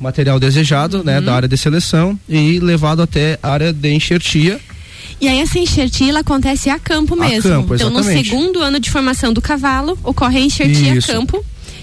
material 0.00 0.38
desejado, 0.38 1.02
né, 1.04 1.18
Uhum. 1.18 1.24
da 1.24 1.34
área 1.34 1.48
de 1.48 1.56
seleção 1.56 2.18
e 2.28 2.58
levado 2.60 3.00
até 3.02 3.38
a 3.42 3.50
área 3.50 3.72
de 3.72 3.90
enxertia 3.92 4.60
E 5.20 5.28
aí 5.28 5.38
essa 5.38 5.58
enxertia 5.58 6.10
ela 6.10 6.20
acontece 6.20 6.68
a 6.68 6.78
campo 6.78 7.14
A 7.14 7.28
mesmo. 7.28 7.42
campo, 7.50 7.74
então 7.74 7.88
no 7.90 8.02
segundo 8.02 8.60
ano 8.60 8.78
de 8.80 8.90
formação 8.90 9.32
do 9.32 9.40
cavalo 9.40 9.96
ocorre 10.02 10.38
a 10.38 10.40
enxertia 10.40 10.94
Isso. 10.96 11.10
a 11.10 11.14
campo. 11.14 11.42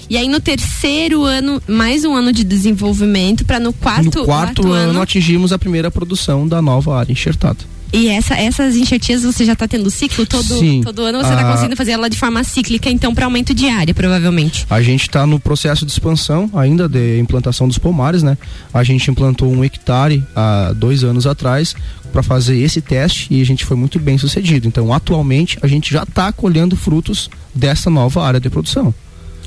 E 0.09 0.17
aí 0.17 0.27
no 0.27 0.41
terceiro 0.41 1.23
ano, 1.23 1.61
mais 1.67 2.03
um 2.03 2.13
ano 2.13 2.33
de 2.33 2.43
desenvolvimento 2.43 3.45
para 3.45 3.59
no 3.61 3.71
quarto, 3.71 4.19
no 4.19 4.25
quarto, 4.25 4.71
ano, 4.73 5.01
atingimos 5.01 5.53
a 5.53 5.57
primeira 5.57 5.89
produção 5.89 6.45
da 6.45 6.61
nova 6.61 6.99
área 6.99 7.11
enxertada. 7.13 7.59
E 7.93 8.07
essa, 8.07 8.35
essas 8.35 8.75
enxertias 8.75 9.23
você 9.23 9.43
já 9.43 9.53
está 9.53 9.67
tendo 9.67 9.89
ciclo 9.89 10.25
todo, 10.25 10.57
Sim. 10.59 10.81
todo 10.83 11.01
ano, 11.01 11.19
você 11.19 11.29
está 11.29 11.41
Ah. 11.47 11.51
conseguindo 11.51 11.75
fazer 11.75 11.91
ela 11.91 12.09
de 12.09 12.17
forma 12.17 12.41
cíclica, 12.43 12.89
então 12.89 13.13
para 13.13 13.25
aumento 13.25 13.53
de 13.53 13.67
área, 13.67 13.93
provavelmente. 13.93 14.65
A 14.69 14.81
gente 14.81 15.01
está 15.01 15.27
no 15.27 15.39
processo 15.39 15.85
de 15.85 15.91
expansão 15.91 16.49
ainda 16.53 16.87
de 16.87 17.19
implantação 17.19 17.67
dos 17.67 17.77
pomares, 17.77 18.23
né? 18.23 18.37
A 18.73 18.83
gente 18.83 19.11
implantou 19.11 19.51
um 19.51 19.63
hectare 19.63 20.23
há 20.35 20.71
dois 20.73 21.03
anos 21.03 21.27
atrás 21.27 21.75
para 22.13 22.23
fazer 22.23 22.57
esse 22.59 22.81
teste 22.81 23.27
e 23.29 23.41
a 23.41 23.45
gente 23.45 23.65
foi 23.65 23.75
muito 23.77 23.99
bem 23.99 24.17
sucedido. 24.17 24.67
Então, 24.67 24.93
atualmente, 24.93 25.57
a 25.61 25.67
gente 25.67 25.91
já 25.93 26.03
está 26.03 26.31
colhendo 26.31 26.75
frutos 26.75 27.29
dessa 27.53 27.89
nova 27.89 28.23
área 28.25 28.39
de 28.39 28.49
produção. 28.49 28.93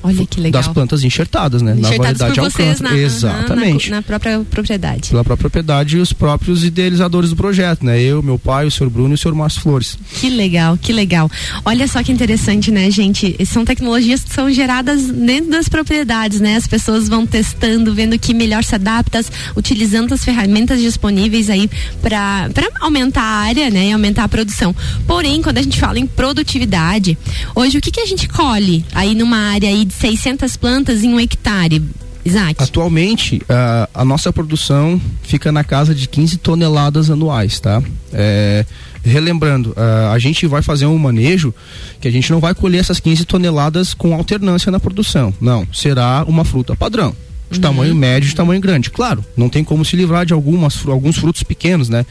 Olha 0.05 0.27
que 0.27 0.39
legal. 0.39 0.63
Das 0.63 0.71
plantas 0.71 1.03
enxertadas, 1.03 1.63
né? 1.63 1.73
na 1.73 1.81
Enxertados 1.81 2.19
variedade 2.21 2.35
por 2.35 2.51
vocês 2.51 2.81
na, 2.81 2.95
Exatamente. 2.95 3.89
na, 3.89 3.97
na 3.97 4.03
própria 4.03 4.41
propriedade. 4.51 5.09
Pela 5.09 5.25
própria 5.25 5.49
propriedade 5.49 5.97
e 5.97 6.01
os 6.01 6.13
próprios 6.13 6.63
idealizadores 6.63 7.31
do 7.31 7.37
projeto, 7.37 7.87
né? 7.87 7.99
Eu, 8.03 8.23
meu 8.23 8.39
pai, 8.39 8.67
o 8.67 8.71
senhor 8.71 8.91
Bruno 8.91 9.13
e 9.13 9.15
o 9.15 9.19
senhor 9.19 9.35
Márcio 9.35 9.63
Flores. 9.63 9.97
Que 10.21 10.29
legal, 10.29 10.77
que 10.77 10.93
legal. 10.93 11.31
Olha 11.65 11.89
só 11.89 12.03
que 12.03 12.13
interessante, 12.13 12.71
né, 12.71 12.91
gente? 12.91 13.35
São 13.47 13.65
tecnologias 13.65 14.23
que 14.23 14.35
são 14.35 14.53
geradas 14.53 15.07
dentro 15.07 15.51
das 15.51 15.71
propriedades, 15.71 16.39
né? 16.39 16.57
As 16.57 16.67
pessoas 16.67 17.09
vão 17.09 17.27
testando, 17.27 17.95
vendo 17.95 18.19
que 18.19 18.35
melhor 18.35 18.63
se 18.63 18.75
adapta, 18.75 19.25
utilizando 19.57 20.13
as 20.13 20.23
ferramentas 20.23 20.83
disponíveis 20.83 21.49
aí 21.49 21.71
para 22.03 22.51
aumentar 22.81 23.23
a 23.23 23.39
área, 23.39 23.71
né? 23.71 23.89
E 23.89 23.93
aumentar 23.93 24.25
a 24.25 24.29
produção. 24.29 24.77
Porém, 25.07 25.41
quando 25.41 25.57
a 25.57 25.63
gente 25.63 25.81
fala 25.81 25.99
em 25.99 26.07
produtividade, 26.07 27.17
hoje 27.55 27.79
o 27.79 27.81
que, 27.81 27.91
que 27.91 28.01
a 28.01 28.07
gente 28.07 28.29
colhe 28.29 28.85
aí 28.95 29.15
numa 29.15 29.39
área 29.39 29.71
aí 29.71 29.85
de 29.87 29.94
600 30.01 30.57
plantas 30.57 31.03
em 31.03 31.13
um 31.13 31.21
hectare? 31.21 31.83
Isaac? 32.25 32.63
Atualmente, 32.63 33.43
ah, 33.49 33.89
a 33.93 34.05
nossa 34.05 34.33
produção 34.33 35.01
fica 35.23 35.53
na 35.53 35.63
casa 35.63 35.95
de 35.95 36.09
15 36.09 36.39
toneladas 36.39 37.11
anuais, 37.11 37.61
tá? 37.61 37.83
É, 38.13 38.65
relembrando, 39.05 39.75
a 40.11 40.19
gente 40.19 40.47
vai 40.47 40.63
fazer 40.63 40.87
um 40.87 40.97
manejo 40.97 41.53
que 42.01 42.09
a 42.09 42.11
gente 42.11 42.31
não 42.31 42.41
vai 42.41 42.55
colher 42.55 42.81
essas 42.81 42.99
15 42.99 43.27
toneladas 43.27 43.93
com 43.93 44.15
alternância 44.15 44.73
na 44.73 44.81
produção. 44.81 45.35
Não, 45.41 45.67
será 45.73 46.25
uma 46.27 46.45
fruta 46.45 46.75
padrão. 46.75 47.15
De 47.51 47.61
tamanho 47.61 47.95
médio, 47.95 48.29
de 48.29 48.35
tamanho 48.35 48.61
grande. 48.61 48.91
Claro, 48.91 49.23
não 49.37 49.51
tem 49.51 49.63
como 49.63 49.85
se 49.85 49.95
livrar 49.95 50.25
de 50.25 50.33
algumas, 50.33 50.85
alguns 50.89 51.19
frutos 51.19 51.43
pequenos, 51.43 51.91
né? 51.91 52.07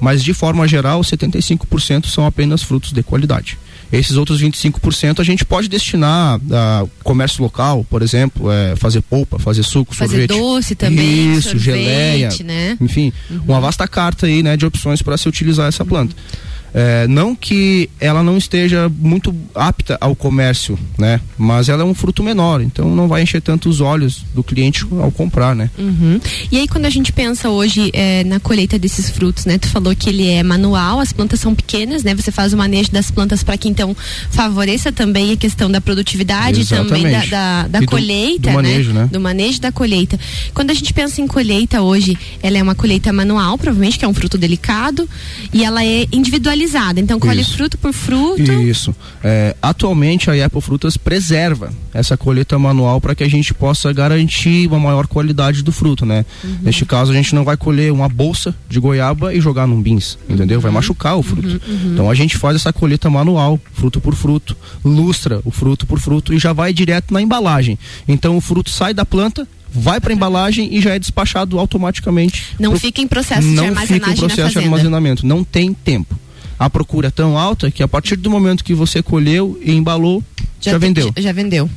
Mas 0.00 0.22
de 0.22 0.32
forma 0.32 0.66
geral, 0.68 1.00
75% 1.00 2.06
são 2.06 2.24
apenas 2.24 2.62
frutos 2.62 2.92
de 2.92 3.02
qualidade. 3.02 3.58
Esses 3.92 4.16
outros 4.16 4.40
25% 4.42 5.20
a 5.20 5.24
gente 5.24 5.44
pode 5.44 5.68
destinar 5.68 6.40
a 6.52 6.84
comércio 7.04 7.42
local, 7.42 7.86
por 7.88 8.02
exemplo, 8.02 8.50
é, 8.50 8.74
fazer 8.76 9.00
polpa, 9.02 9.38
fazer 9.38 9.62
suco, 9.62 9.94
Fazer 9.94 10.26
sorvete. 10.26 10.28
doce 10.38 10.74
também, 10.74 11.34
Isso, 11.34 11.50
sorvete, 11.50 11.64
geleia. 11.64 12.28
né? 12.44 12.76
Enfim, 12.80 13.12
uma 13.46 13.60
vasta 13.60 13.86
carta 13.86 14.26
aí, 14.26 14.42
né, 14.42 14.56
de 14.56 14.66
opções 14.66 15.02
para 15.02 15.16
se 15.16 15.28
utilizar 15.28 15.68
essa 15.68 15.84
planta. 15.84 16.14
É, 16.78 17.08
não 17.08 17.34
que 17.34 17.88
ela 17.98 18.22
não 18.22 18.36
esteja 18.36 18.92
muito 18.98 19.34
apta 19.54 19.96
ao 19.98 20.14
comércio, 20.14 20.78
né? 20.98 21.22
Mas 21.38 21.70
ela 21.70 21.80
é 21.80 21.86
um 21.86 21.94
fruto 21.94 22.22
menor, 22.22 22.60
então 22.60 22.94
não 22.94 23.08
vai 23.08 23.22
encher 23.22 23.40
tanto 23.40 23.66
os 23.70 23.80
olhos 23.80 24.22
do 24.34 24.44
cliente 24.44 24.86
ao 25.00 25.10
comprar, 25.10 25.56
né? 25.56 25.70
Uhum. 25.78 26.20
E 26.52 26.58
aí 26.58 26.68
quando 26.68 26.84
a 26.84 26.90
gente 26.90 27.14
pensa 27.14 27.48
hoje 27.48 27.90
eh, 27.94 28.24
na 28.24 28.38
colheita 28.38 28.78
desses 28.78 29.08
frutos, 29.08 29.46
né? 29.46 29.56
Tu 29.56 29.68
falou 29.68 29.96
que 29.96 30.10
ele 30.10 30.28
é 30.28 30.42
manual, 30.42 31.00
as 31.00 31.14
plantas 31.14 31.40
são 31.40 31.54
pequenas, 31.54 32.04
né? 32.04 32.14
Você 32.14 32.30
faz 32.30 32.52
o 32.52 32.58
manejo 32.58 32.90
das 32.92 33.10
plantas 33.10 33.42
para 33.42 33.56
que 33.56 33.70
então 33.70 33.96
favoreça 34.30 34.92
também 34.92 35.32
a 35.32 35.36
questão 35.38 35.70
da 35.70 35.80
produtividade 35.80 36.60
e 36.60 36.66
também 36.66 37.04
da, 37.04 37.08
Exatamente. 37.08 37.30
da, 37.30 37.68
da 37.68 37.80
do- 37.80 37.86
colheita, 37.86 38.50
do 38.50 38.54
manejo, 38.54 38.92
né? 38.92 39.08
Do 39.10 39.18
manejo 39.20 39.62
da 39.62 39.72
colheita. 39.72 40.20
Quando 40.52 40.72
a 40.72 40.74
gente 40.74 40.92
pensa 40.92 41.22
em 41.22 41.26
colheita 41.26 41.80
hoje, 41.80 42.18
ela 42.42 42.58
é 42.58 42.62
uma 42.62 42.74
colheita 42.74 43.10
manual, 43.14 43.56
provavelmente 43.56 43.98
que 43.98 44.04
é 44.04 44.08
um 44.08 44.12
fruto 44.12 44.36
delicado 44.36 45.08
e 45.54 45.64
ela 45.64 45.82
é 45.82 46.06
individualizada. 46.12 46.65
Então 47.00 47.18
colhe 47.18 47.40
Isso. 47.40 47.56
fruto 47.56 47.78
por 47.78 47.92
fruto. 47.92 48.42
Isso. 48.42 48.94
É, 49.22 49.54
atualmente 49.60 50.30
a 50.30 50.46
Apple 50.46 50.60
Frutas 50.60 50.96
preserva 50.96 51.72
essa 51.92 52.16
colheita 52.16 52.58
manual 52.58 53.00
para 53.00 53.14
que 53.14 53.24
a 53.24 53.28
gente 53.28 53.52
possa 53.54 53.92
garantir 53.92 54.66
uma 54.68 54.78
maior 54.78 55.06
qualidade 55.06 55.62
do 55.62 55.72
fruto, 55.72 56.04
né? 56.04 56.24
Uhum. 56.44 56.58
Neste 56.62 56.84
caso 56.84 57.12
a 57.12 57.14
gente 57.14 57.34
não 57.34 57.44
vai 57.44 57.56
colher 57.56 57.92
uma 57.92 58.08
bolsa 58.08 58.54
de 58.68 58.78
goiaba 58.80 59.34
e 59.34 59.40
jogar 59.40 59.66
num 59.66 59.80
bins, 59.80 60.18
entendeu? 60.28 60.58
Uhum. 60.58 60.62
Vai 60.62 60.72
machucar 60.72 61.16
o 61.16 61.22
fruto. 61.22 61.60
Então 61.92 62.10
a 62.10 62.14
gente 62.14 62.36
faz 62.36 62.56
essa 62.56 62.72
colheita 62.72 63.08
manual, 63.08 63.58
fruto 63.72 64.00
por 64.00 64.14
fruto, 64.14 64.56
lustra 64.84 65.40
o 65.44 65.50
fruto 65.50 65.86
por 65.86 65.98
fruto 66.00 66.32
e 66.34 66.38
já 66.38 66.52
vai 66.52 66.72
direto 66.72 67.12
na 67.12 67.20
embalagem. 67.22 67.78
Então 68.06 68.36
o 68.36 68.40
fruto 68.40 68.70
sai 68.70 68.92
da 68.92 69.04
planta 69.04 69.46
vai 69.68 70.00
para 70.00 70.12
embalagem 70.12 70.74
e 70.74 70.80
já 70.80 70.94
é 70.94 70.98
despachado 70.98 71.58
automaticamente. 71.58 72.54
Não 72.58 72.70
pro- 72.70 72.80
fica 72.80 73.00
em 73.02 73.06
processo 73.06 73.42
de 73.46 73.54
não 73.54 73.64
armazenagem 73.64 74.00
fica 74.00 74.10
em 74.10 74.16
processo 74.16 74.58
de 74.58 74.64
armazenamento, 74.64 75.26
não 75.26 75.44
tem 75.44 75.74
tempo. 75.74 76.18
A 76.58 76.70
procura 76.70 77.08
é 77.08 77.10
tão 77.10 77.36
alta 77.36 77.70
que 77.70 77.82
a 77.82 77.88
partir 77.88 78.16
do 78.16 78.30
momento 78.30 78.64
que 78.64 78.74
você 78.74 79.02
colheu 79.02 79.58
e 79.62 79.72
embalou, 79.74 80.22
já, 80.60 80.72
te- 80.72 80.78
vendeu. 80.78 81.12
Já, 81.16 81.32
vendeu. 81.32 81.68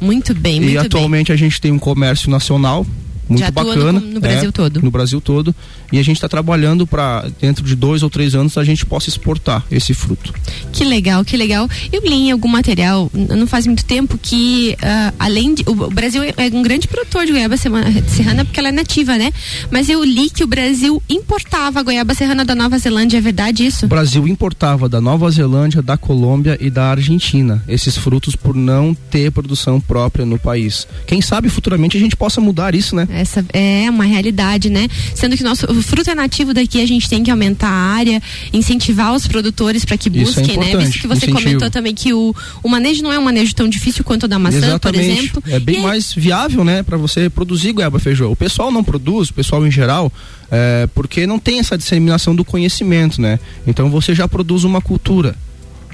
Muito 0.00 0.34
bem, 0.34 0.60
muito 0.60 0.70
E 0.72 0.74
bem. 0.76 0.78
atualmente 0.86 1.32
a 1.32 1.36
gente 1.36 1.58
tem 1.60 1.72
um 1.72 1.78
comércio 1.78 2.30
nacional 2.30 2.86
muito 3.28 3.40
Já 3.40 3.48
atua 3.48 3.64
no- 3.64 3.68
bacana. 3.74 4.00
no 4.00 4.20
Brasil 4.20 4.48
é, 4.48 4.52
todo. 4.52 4.82
No 4.82 4.90
Brasil 4.90 5.20
todo. 5.20 5.54
E 5.92 5.98
a 5.98 6.02
gente 6.02 6.16
está 6.16 6.28
trabalhando 6.28 6.86
para, 6.86 7.26
dentro 7.40 7.64
de 7.64 7.76
dois 7.76 8.02
ou 8.02 8.10
três 8.10 8.34
anos, 8.34 8.56
a 8.56 8.64
gente 8.64 8.86
possa 8.86 9.08
exportar 9.08 9.64
esse 9.70 9.92
fruto. 9.94 10.32
Que 10.72 10.84
legal, 10.84 11.24
que 11.24 11.36
legal. 11.36 11.68
Eu 11.92 12.02
li 12.02 12.14
em 12.14 12.30
algum 12.30 12.48
material, 12.48 13.10
não 13.12 13.46
faz 13.46 13.66
muito 13.66 13.84
tempo, 13.84 14.18
que 14.18 14.76
ah, 14.82 15.12
além 15.18 15.54
de. 15.54 15.64
O 15.66 15.74
Brasil 15.90 16.22
é 16.22 16.46
é 16.46 16.56
um 16.56 16.62
grande 16.62 16.86
produtor 16.86 17.26
de 17.26 17.32
goiaba 17.32 17.56
serrana 17.56 18.44
porque 18.44 18.60
ela 18.60 18.68
é 18.68 18.72
nativa, 18.72 19.18
né? 19.18 19.32
Mas 19.70 19.88
eu 19.88 20.02
li 20.04 20.30
que 20.30 20.44
o 20.44 20.46
Brasil 20.46 21.02
importava 21.08 21.80
a 21.80 21.82
goiaba 21.82 22.14
serrana 22.14 22.44
da 22.44 22.54
Nova 22.54 22.78
Zelândia, 22.78 23.18
é 23.18 23.20
verdade 23.20 23.66
isso? 23.66 23.86
O 23.86 23.88
Brasil 23.88 24.26
importava 24.28 24.88
da 24.88 25.00
Nova 25.00 25.30
Zelândia, 25.30 25.82
da 25.82 25.96
Colômbia 25.96 26.56
e 26.60 26.70
da 26.70 26.90
Argentina 26.90 27.62
esses 27.66 27.96
frutos 27.96 28.36
por 28.36 28.54
não 28.54 28.94
ter 28.94 29.32
produção 29.32 29.80
própria 29.80 30.24
no 30.24 30.38
país. 30.38 30.86
Quem 31.06 31.20
sabe 31.20 31.48
futuramente 31.48 31.96
a 31.96 32.00
gente 32.00 32.16
possa 32.16 32.40
mudar 32.40 32.74
isso, 32.74 32.94
né? 32.94 33.08
Essa 33.10 33.44
é 33.52 33.88
uma 33.90 34.04
realidade, 34.04 34.70
né? 34.70 34.88
Sendo 35.14 35.36
que 35.36 35.42
nosso 35.42 35.66
o 35.78 35.82
fruto 35.82 36.10
é 36.10 36.14
nativo 36.14 36.52
daqui, 36.54 36.80
a 36.80 36.86
gente 36.86 37.08
tem 37.08 37.22
que 37.22 37.30
aumentar 37.30 37.68
a 37.68 37.72
área, 37.94 38.22
incentivar 38.52 39.14
os 39.14 39.26
produtores 39.26 39.84
para 39.84 39.96
que 39.96 40.08
Isso 40.08 40.38
é 40.38 40.42
busquem, 40.42 40.56
né? 40.58 40.66
importante, 40.68 40.86
Visto 40.86 41.00
que 41.00 41.06
você 41.06 41.16
incentivo. 41.26 41.38
comentou 41.42 41.70
também 41.70 41.94
que 41.94 42.12
o, 42.12 42.34
o 42.62 42.68
manejo 42.68 43.02
não 43.02 43.12
é 43.12 43.18
um 43.18 43.22
manejo 43.24 43.54
tão 43.54 43.68
difícil 43.68 44.04
quanto 44.04 44.24
o 44.24 44.28
da 44.28 44.38
maçã, 44.38 44.78
por 44.78 44.94
exemplo. 44.94 45.42
É 45.46 45.58
bem 45.60 45.78
E- 45.78 45.82
mais 45.82 46.12
viável, 46.12 46.64
né, 46.64 46.82
para 46.82 46.96
você 46.96 47.28
produzir 47.30 47.72
goiaba 47.72 47.98
feijão. 47.98 48.30
O 48.32 48.36
pessoal 48.36 48.70
não 48.70 48.82
produz, 48.84 49.28
o 49.30 49.34
pessoal 49.34 49.66
em 49.66 49.70
geral, 49.70 50.12
é, 50.50 50.88
porque 50.94 51.26
não 51.26 51.38
tem 51.38 51.58
essa 51.58 51.76
disseminação 51.76 52.34
do 52.34 52.44
conhecimento, 52.44 53.20
né? 53.20 53.38
Então 53.66 53.90
você 53.90 54.14
já 54.14 54.26
produz 54.28 54.64
uma 54.64 54.80
cultura. 54.80 55.34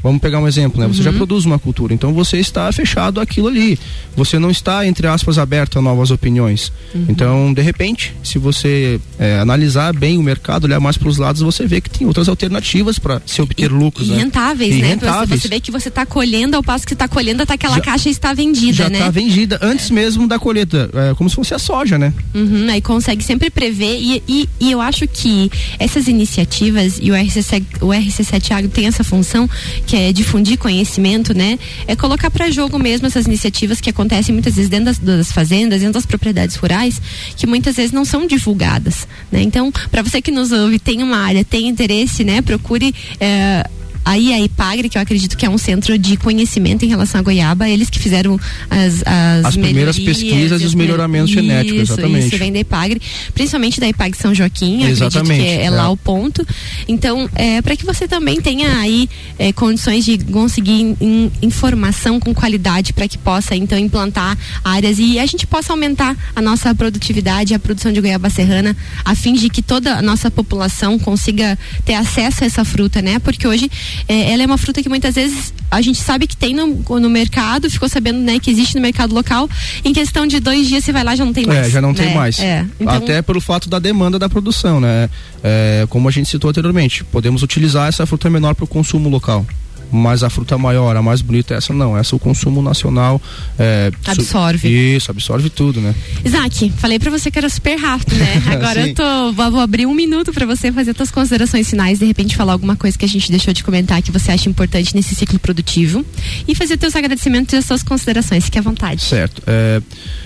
Vamos 0.03 0.21
pegar 0.21 0.39
um 0.41 0.49
exemplo, 0.49 0.81
né? 0.81 0.87
Você 0.89 0.99
Uhum. 0.99 1.05
já 1.05 1.13
produz 1.13 1.45
uma 1.45 1.59
cultura, 1.59 1.95
então 1.95 2.13
você 2.13 2.39
está 2.39 2.71
fechado 2.73 3.21
àquilo 3.21 3.49
ali. 3.49 3.79
Você 4.17 4.39
não 4.39 4.51
está, 4.51 4.87
entre 4.87 5.07
aspas, 5.07 5.39
aberto 5.39 5.79
a 5.79 5.83
novas 5.83 6.11
opiniões. 6.11 6.73
Uhum. 6.95 7.07
Então, 7.09 7.53
de 7.55 7.63
repente, 7.63 8.13
se 8.23 8.39
você 8.39 9.01
é, 9.19 9.39
analisar 9.39 9.93
bem 9.95 10.19
o 10.19 10.23
mercado, 10.23 10.65
olhar 10.65 10.81
mais 10.81 10.97
para 10.97 11.09
os 11.09 11.19
lados, 11.19 11.41
você 11.43 11.67
vê 11.67 11.81
que 11.81 11.89
tem 11.89 12.07
outras 12.07 12.29
alternativas 12.29 12.99
para 12.99 13.23
se 13.25 13.41
obter 13.41 13.71
lucros, 13.71 14.09
E 14.09 14.11
né? 14.13 14.19
rentáveis, 14.19 14.75
E 14.75 14.81
né? 14.83 14.89
rentáveis. 14.89 15.41
Você, 15.43 15.49
vê 15.49 15.61
que 15.61 15.71
você 15.71 15.89
está 15.89 16.05
colhendo 16.05 16.57
ao 16.57 16.63
passo 16.63 16.87
que 16.87 16.95
está 16.95 17.07
colhendo 17.07 17.43
até 17.43 17.55
aquela 17.55 17.77
Já- 17.77 17.81
caixa 17.83 18.09
está 18.11 18.33
vendida, 18.35 18.73
já 18.75 18.89
né? 18.91 18.99
está 18.99 19.11
vendida 19.11 19.59
antes 19.63 19.89
mesmo 19.91 20.27
da 20.27 20.39
colheita, 20.39 20.91
é, 20.95 21.15
como 21.15 21.31
se 21.31 21.37
fosse 21.37 21.55
a 21.55 21.59
soja, 21.59 21.97
né? 21.97 22.13
Uhum, 22.35 22.67
aí 22.71 22.81
consegue 22.83 23.23
sempre 23.23 23.51
prever 23.51 23.99
e, 24.01 24.23
e, 24.29 24.49
e 24.61 24.71
eu 24.73 24.81
acho 24.81 25.07
que 25.07 25.51
essas 25.79 26.09
iniciativas 26.09 26.99
e 27.01 27.11
o 27.11 27.15
RC7, 27.15 27.65
o 27.81 27.89
RC7 27.89 28.51
Agro 28.53 28.71
tem 28.71 28.87
essa 28.87 29.05
função 29.05 29.49
que 29.87 29.92
é 29.97 30.13
difundir 30.13 30.59
conhecimento, 30.59 31.35
né? 31.35 31.59
É 31.87 31.95
colocar 31.97 32.31
para 32.31 32.51
jogo 32.51 32.79
mesmo 32.79 33.07
essas 33.07 33.27
iniciativas 33.27 33.81
que 33.81 33.91
acontecem 33.91 34.33
muitas 34.33 34.55
vezes 34.55 34.71
dentro 34.71 34.87
das, 34.87 34.99
das 34.99 35.33
fazendas, 35.33 35.81
dentro 35.81 35.95
das 35.95 36.07
propriedades 36.07 36.57
rurais, 36.57 37.01
que 37.37 37.47
muitas 37.47 37.77
vezes 37.77 37.93
não 37.93 38.05
são 38.05 38.27
divulgadas, 38.27 39.07
né? 39.31 39.43
Então, 39.43 39.73
para 39.91 40.03
você 40.03 40.21
que 40.21 40.31
nos 40.31 40.53
ouve, 40.53 40.79
tem 40.79 41.03
uma 41.03 41.19
área, 41.19 41.45
tem 41.45 41.69
interesse, 41.69 42.25
né? 42.25 42.43
Procure 42.43 42.95
eh, 43.21 43.65
Aí 44.05 44.33
a 44.33 44.41
Ipagre, 44.41 44.89
que 44.89 44.99
eu 44.99 45.03
acredito 45.03 45.37
que 45.37 45.47
é 45.47 45.51
um 45.51 45.59
centro 45.59 45.97
de 45.99 46.17
conhecimento 46.17 46.85
em 46.85 46.89
relação 46.89 47.21
à 47.21 47.23
goiaba, 47.23 47.69
eles 47.69 47.89
que 47.89 47.99
fizeram 47.99 48.39
as, 48.71 49.03
as, 49.07 49.45
As 49.47 49.57
primeiras 49.57 49.99
pesquisas 49.99 50.61
e 50.61 50.65
os 50.65 50.75
melhoramentos 50.75 51.31
isso, 51.31 51.41
genéticos, 51.41 51.91
exatamente. 51.91 52.27
Isso, 52.29 52.39
vem 52.39 52.53
da 52.53 52.59
Ipagre, 52.59 53.01
principalmente 53.35 53.81
da 53.81 53.89
Ipagre 53.89 54.19
São 54.19 54.35
Joaquim, 54.35 54.85
Exatamente, 54.85 55.41
que 55.43 55.47
é, 55.49 55.65
é. 55.65 55.71
lá 55.71 55.89
o 55.91 55.97
ponto. 55.97 56.47
Então, 56.89 57.29
é, 57.35 57.63
para 57.63 57.77
que 57.77 57.85
você 57.85 58.09
também 58.09 58.41
tenha 58.41 58.79
aí 58.79 59.09
é, 59.39 59.53
condições 59.53 60.05
de 60.05 60.19
conseguir 60.19 60.73
in- 60.73 60.97
in- 61.01 61.31
informação 61.43 62.19
com 62.19 62.35
qualidade 62.35 62.93
para 62.93 63.07
que 63.07 63.19
possa 63.19 63.55
então 63.55 63.79
implantar 63.79 64.37
áreas 64.65 64.99
e 64.99 65.19
a 65.19 65.27
gente 65.27 65.47
possa 65.47 65.73
aumentar 65.73 66.17
a 66.35 66.43
nossa 66.43 66.75
produtividade, 66.75 67.55
a 67.55 67.59
produção 67.59 67.93
de 67.93 68.01
goiaba 68.01 68.29
serrana, 68.31 68.77
a 69.05 69.15
fim 69.15 69.35
de 69.35 69.49
que 69.49 69.63
toda 69.63 69.95
a 69.97 70.03
nossa 70.03 70.31
população 70.31 70.99
consiga 70.99 71.59
ter 71.85 71.95
acesso 71.95 72.43
a 72.45 72.47
essa 72.47 72.65
fruta, 72.65 73.01
né? 73.01 73.19
Porque 73.19 73.47
hoje 73.47 73.71
é, 74.09 74.33
ela 74.33 74.43
é 74.43 74.47
uma 74.47 74.59
fruta 74.59 74.83
que 74.83 74.89
muitas 74.89 75.15
vezes 75.15 75.53
a 75.71 75.81
gente 75.81 75.99
sabe 76.01 76.27
que 76.27 76.37
tem 76.37 76.55
no, 76.55 76.67
no 77.01 77.11
mercado, 77.11 77.71
ficou 77.71 77.89
sabendo 77.89 78.19
né, 78.19 78.39
que 78.39 78.51
existe 78.51 78.75
no 78.75 78.81
mercado 78.81 79.15
local. 79.15 79.49
Em 79.85 79.93
questão 79.93 80.27
de 80.27 80.41
dois 80.41 80.69
dias 80.69 80.85
você 80.85 80.93
vai 80.93 81.05
lá 81.05 81.17
já 81.17 81.25
não 81.25 81.33
tem 81.33 81.47
mais. 81.47 81.67
É, 81.67 81.71
já 81.71 81.81
não 81.81 81.95
tem 81.95 82.07
né? 82.07 82.15
mais. 82.15 82.39
É. 82.39 82.67
Então, 82.79 82.95
Até 82.95 83.23
pelo 83.23 83.41
fato 83.41 83.69
da 83.69 83.79
demanda 83.79 84.19
da 84.19 84.29
produção, 84.29 84.81
né? 84.81 85.09
É, 85.43 85.87
como 85.89 86.09
a 86.09 86.13
gente 86.13 86.29
citou 86.29 86.51
anteriormente, 86.51 87.05
podemos 87.05 87.43
utilizar 87.43 87.89
essa 87.89 88.07
fruta 88.07 88.29
menor 88.31 88.55
para 88.55 88.65
o 88.65 88.69
consumo 88.69 89.09
local. 89.09 89.47
Mas 89.93 90.23
a 90.23 90.31
fruta 90.31 90.57
maior, 90.57 90.97
a 90.97 91.03
mais 91.03 91.21
bonita, 91.21 91.55
essa 91.55 91.73
não. 91.75 91.97
Essa 91.97 92.17
o 92.17 92.19
consumo 92.19 92.63
nacional 92.63 93.21
é, 93.59 93.93
Absorve. 94.07 94.69
Isso, 94.69 95.11
absorve 95.11 95.51
tudo, 95.51 95.81
né? 95.81 95.95
Isaac, 96.25 96.73
falei 96.79 96.99
pra 96.99 97.11
você 97.11 97.31
que 97.31 97.39
era 97.39 97.49
super 97.49 97.77
rápido, 97.77 98.17
né? 98.17 98.43
Agora 98.51 98.89
eu 98.89 98.95
tô. 98.95 99.33
Vou, 99.33 99.61
abrir 99.61 99.87
um 99.87 99.95
minuto 99.95 100.33
pra 100.33 100.47
você 100.47 100.73
fazer 100.73 100.97
suas 100.97 101.11
considerações 101.11 101.69
finais, 101.69 101.99
de 101.99 102.07
repente 102.07 102.35
falar 102.35 102.53
alguma 102.55 102.75
coisa 102.75 102.97
que 102.97 103.05
a 103.05 103.09
gente 103.09 103.31
deixou 103.31 103.53
de 103.53 103.63
comentar 103.63 104.01
que 104.03 104.11
você 104.11 104.33
acha 104.33 104.49
importante 104.49 104.95
nesse 104.95 105.15
ciclo 105.15 105.39
produtivo. 105.39 106.05
E 106.49 106.55
fazer 106.55 106.77
teus 106.77 106.97
agradecimentos 106.97 107.53
e 107.53 107.57
as 107.57 107.65
suas 107.65 107.83
considerações. 107.83 108.45
Fique 108.45 108.59
à 108.59 108.63
vontade. 108.63 109.03
Certo. 109.03 109.43
É, 109.47 109.81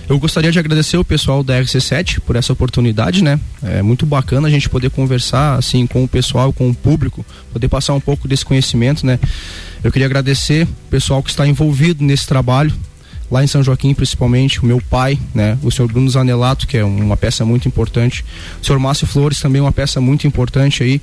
eu 0.09 0.19
gostaria 0.19 0.53
de 0.53 0.59
agradecer 0.59 0.97
o 0.97 1.05
pessoal 1.05 1.43
da 1.43 1.61
RC7 1.61 2.21
por 2.21 2.37
essa 2.37 2.53
oportunidade, 2.53 3.23
né? 3.23 3.41
É 3.63 3.83
muito 3.83 4.07
bacana 4.07 4.49
a 4.49 4.51
gente 4.51 4.69
poder 4.69 4.91
conversar 4.91 5.59
assim 5.59 5.87
com 5.87 6.05
o 6.05 6.09
pessoal, 6.09 6.53
com 6.53 6.71
o 6.71 6.75
público, 6.75 7.25
poder 7.53 7.69
passar 7.69 7.95
um 7.95 8.01
pouco 8.01 8.29
desse 8.29 8.45
conhecimento, 8.45 9.05
né? 9.05 9.19
Eu 9.87 9.93
queria 9.93 10.07
agradecer 10.07 10.65
o 10.65 10.91
pessoal 10.91 11.23
que 11.23 11.31
está 11.31 11.47
envolvido 11.47 12.03
nesse 12.03 12.27
trabalho, 12.27 12.75
lá 13.31 13.43
em 13.43 13.47
São 13.47 13.63
Joaquim 13.63 13.93
principalmente, 13.95 14.61
o 14.63 14.67
meu 14.67 14.81
pai, 14.81 15.19
né? 15.35 15.59
O 15.63 15.71
senhor 15.71 15.89
Bruno 15.91 16.09
Zanelato, 16.09 16.67
que 16.67 16.77
é 16.77 16.85
uma 16.85 17.17
peça 17.17 17.45
muito 17.45 17.67
importante, 17.69 18.25
o 18.63 18.65
senhor 18.67 18.79
Márcio 18.79 19.07
Flores 19.07 19.41
também 19.41 19.61
uma 19.61 19.73
peça 19.73 20.01
muito 20.01 20.27
importante 20.27 20.83
aí. 20.83 21.01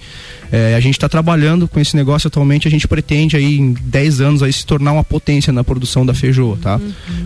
É, 0.51 0.75
a 0.75 0.79
gente 0.79 0.93
está 0.95 1.09
trabalhando 1.09 1.67
com 1.67 1.79
esse 1.79 1.95
negócio 1.95 2.27
atualmente, 2.27 2.67
a 2.67 2.71
gente 2.71 2.87
pretende 2.87 3.35
aí 3.35 3.57
em 3.57 3.73
10 3.73 4.21
anos 4.21 4.43
aí 4.43 4.53
se 4.53 4.65
tornar 4.65 4.91
uma 4.91 5.03
potência 5.03 5.51
na 5.51 5.63
produção 5.63 6.05
da 6.05 6.13
feijoa, 6.13 6.57
tá? 6.61 6.79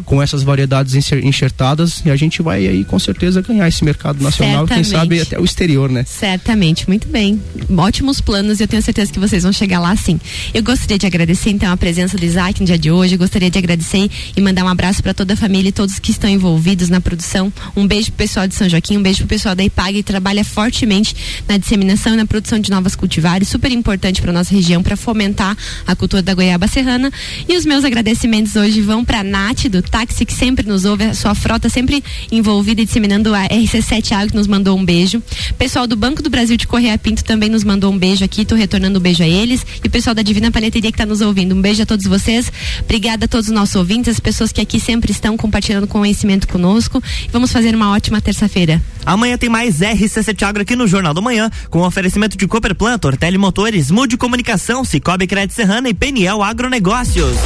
Com 0.05 0.21
essas 0.21 0.43
variedades 0.43 0.95
enxer- 0.95 1.25
enxertadas 1.25 2.01
e 2.05 2.09
a 2.09 2.15
gente 2.15 2.41
vai 2.41 2.65
aí 2.65 2.85
com 2.85 2.97
certeza 2.97 3.41
ganhar 3.41 3.67
esse 3.67 3.83
mercado 3.83 4.23
nacional, 4.23 4.65
quem 4.65 4.83
Certamente. 4.83 4.89
sabe 4.89 5.21
até 5.21 5.39
o 5.39 5.43
exterior, 5.43 5.89
né? 5.89 6.05
Certamente, 6.07 6.87
muito 6.87 7.07
bem. 7.09 7.41
Ótimos 7.77 8.21
planos 8.21 8.59
e 8.59 8.63
eu 8.63 8.67
tenho 8.67 8.81
certeza 8.81 9.11
que 9.11 9.19
vocês 9.19 9.43
vão 9.43 9.51
chegar 9.51 9.79
lá 9.79 9.95
sim. 9.95 10.19
Eu 10.53 10.63
gostaria 10.63 10.97
de 10.97 11.05
agradecer 11.05 11.49
então 11.49 11.71
a 11.71 11.75
presença 11.77 12.17
do 12.17 12.23
Isaac 12.23 12.59
no 12.61 12.65
dia 12.65 12.77
de 12.77 12.89
hoje. 12.89 13.15
Eu 13.15 13.19
gostaria 13.19 13.49
de 13.51 13.57
agradecer 13.57 14.09
e 14.37 14.41
mandar 14.41 14.63
um 14.63 14.67
abraço 14.69 14.86
para 15.01 15.13
toda 15.13 15.33
a 15.33 15.37
família 15.37 15.69
e 15.69 15.71
todos 15.71 15.99
que 15.99 16.11
estão 16.11 16.29
envolvidos 16.29 16.89
na 16.89 17.01
produção. 17.01 17.51
Um 17.75 17.85
beijo 17.85 18.07
pro 18.07 18.17
pessoal 18.17 18.47
de 18.47 18.55
São 18.55 18.69
Joaquim, 18.69 18.97
um 18.97 19.01
beijo 19.01 19.19
pro 19.19 19.27
pessoal 19.27 19.53
da 19.53 19.63
IPAG 19.63 19.97
que 19.97 20.03
trabalha 20.03 20.43
fortemente 20.45 21.15
na 21.47 21.57
disseminação 21.57 22.13
e 22.13 22.17
na 22.17 22.25
produção 22.25 22.59
de 22.59 22.71
novas 22.71 22.95
cultivares, 22.95 23.49
super 23.49 23.71
importante 23.71 24.21
para 24.21 24.31
nossa 24.31 24.53
região 24.53 24.81
para 24.81 24.95
fomentar 24.95 25.55
a 25.85 25.95
cultura 25.95 26.21
da 26.21 26.33
goiaba 26.33 26.67
serrana. 26.67 27.11
E 27.47 27.57
os 27.57 27.65
meus 27.65 27.83
agradecimentos 27.83 28.55
hoje 28.55 28.81
vão 28.81 29.03
para 29.03 29.19
a 29.19 29.23
Nath 29.23 29.65
do 29.67 29.81
táxi 29.81 30.25
que 30.25 30.33
sempre 30.33 30.65
nos 30.65 30.85
ouve, 30.85 31.03
a 31.03 31.13
sua 31.13 31.35
frota 31.35 31.69
sempre 31.69 32.03
envolvida 32.31 32.81
e 32.81 32.85
disseminando 32.85 33.35
a 33.35 33.47
RC7 33.47 34.11
Agro 34.13 34.35
nos 34.35 34.47
mandou 34.47 34.77
um 34.77 34.85
beijo. 34.85 35.21
Pessoal 35.57 35.85
do 35.85 35.95
Banco 35.95 36.23
do 36.23 36.29
Brasil 36.29 36.55
de 36.55 36.65
Correia 36.65 36.97
Pinto 36.97 37.23
também 37.23 37.49
nos 37.49 37.63
mandou 37.63 37.91
um 37.91 37.97
beijo 37.97 38.23
aqui, 38.23 38.45
tô 38.45 38.55
retornando 38.55 38.99
um 38.99 39.01
beijo 39.01 39.23
a 39.23 39.27
eles. 39.27 39.65
E 39.83 39.87
o 39.87 39.91
pessoal 39.91 40.13
da 40.13 40.21
Divina 40.21 40.51
Paleteria 40.51 40.91
que 40.91 40.95
está 40.95 41.05
nos 41.05 41.21
ouvindo. 41.21 41.53
Um 41.53 41.61
beijo 41.61 41.83
a 41.83 41.85
todos 41.85 42.05
vocês. 42.05 42.51
Obrigada 42.83 43.25
a 43.25 43.27
todos 43.27 43.47
os 43.47 43.53
nossos 43.53 43.75
ouvintes, 43.75 44.09
as 44.09 44.19
pessoas 44.19 44.51
que 44.51 44.61
aqui 44.61 44.76
sempre 44.79 45.11
estão 45.11 45.35
compartilhando 45.37 45.87
conhecimento 45.87 46.47
conosco. 46.47 47.01
E 47.25 47.29
vamos 47.31 47.51
fazer 47.51 47.75
uma 47.75 47.91
ótima 47.91 48.21
terça-feira. 48.21 48.81
Amanhã 49.05 49.37
tem 49.37 49.49
mais 49.49 49.79
RC7 49.79 50.43
Agro 50.43 50.61
aqui 50.61 50.75
no 50.75 50.87
Jornal 50.87 51.13
da 51.13 51.21
Manhã, 51.21 51.49
com 51.69 51.81
oferecimento 51.81 52.37
de 52.37 52.47
Cooperplan, 52.47 52.97
Tortelli 52.97 53.37
Motores, 53.37 53.89
Mude 53.91 54.17
Comunicação, 54.17 54.83
Cicobi 54.83 55.27
Crédito 55.27 55.53
Serrana 55.53 55.89
e 55.89 55.93
Peniel 55.93 56.43
Agronegócios. 56.43 57.37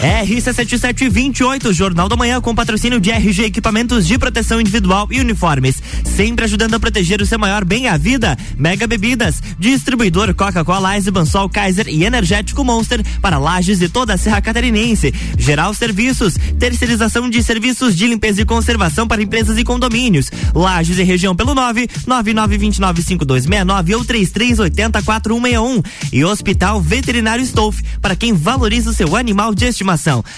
RC7728, 0.00 1.72
Jornal 1.72 2.08
da 2.08 2.16
Manhã, 2.16 2.40
com 2.40 2.54
patrocínio 2.54 3.00
de 3.00 3.10
RG 3.10 3.44
Equipamentos 3.44 4.06
de 4.06 4.18
Proteção 4.18 4.60
Individual 4.60 5.08
e 5.10 5.20
Uniformes. 5.20 5.82
Sempre 6.04 6.44
ajudando 6.44 6.74
a 6.74 6.80
proteger 6.80 7.22
o 7.22 7.26
seu 7.26 7.38
maior 7.38 7.64
bem 7.64 7.88
a 7.88 7.96
vida. 7.96 8.36
Mega 8.58 8.86
Bebidas, 8.86 9.42
distribuidor 9.58 10.34
Coca-Cola, 10.34 10.94
Eisenbahn, 10.94 11.24
Sol 11.24 11.48
Kaiser 11.48 11.88
e 11.88 12.04
Energético 12.04 12.62
Monster 12.62 13.02
para 13.22 13.38
Lages 13.38 13.80
e 13.80 13.88
toda 13.88 14.14
a 14.14 14.18
Serra 14.18 14.42
Catarinense. 14.42 15.14
Geral 15.38 15.72
Serviços, 15.72 16.34
terceirização 16.58 17.30
de 17.30 17.42
serviços 17.42 17.96
de 17.96 18.06
limpeza 18.06 18.42
e 18.42 18.44
conservação 18.44 19.08
para 19.08 19.22
empresas 19.22 19.56
e 19.56 19.64
condomínios. 19.64 20.30
Lages 20.54 20.98
e 20.98 21.02
região 21.02 21.34
pelo 21.34 21.54
9 21.54 21.88
99295269 22.06 23.94
ou 23.96 24.04
33804161. 24.04 25.84
E 26.12 26.24
Hospital 26.24 26.82
Veterinário 26.82 27.42
Stolf, 27.44 27.80
para 28.02 28.14
quem 28.14 28.34
valoriza 28.34 28.90
o 28.90 28.94
seu 28.94 29.16
animal 29.16 29.54
de 29.54 29.64
estimação. 29.64 29.85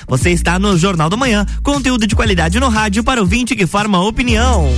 Você 0.07 0.31
está 0.31 0.59
no 0.59 0.77
Jornal 0.77 1.09
da 1.09 1.17
Manhã, 1.17 1.47
conteúdo 1.63 2.07
de 2.07 2.15
qualidade 2.15 2.61
no 2.61 2.69
rádio 2.69 3.03
para 3.03 3.23
o 3.23 3.27
20 3.27 3.57
que 3.57 3.67
forma 3.67 4.03
opinião. 4.03 4.75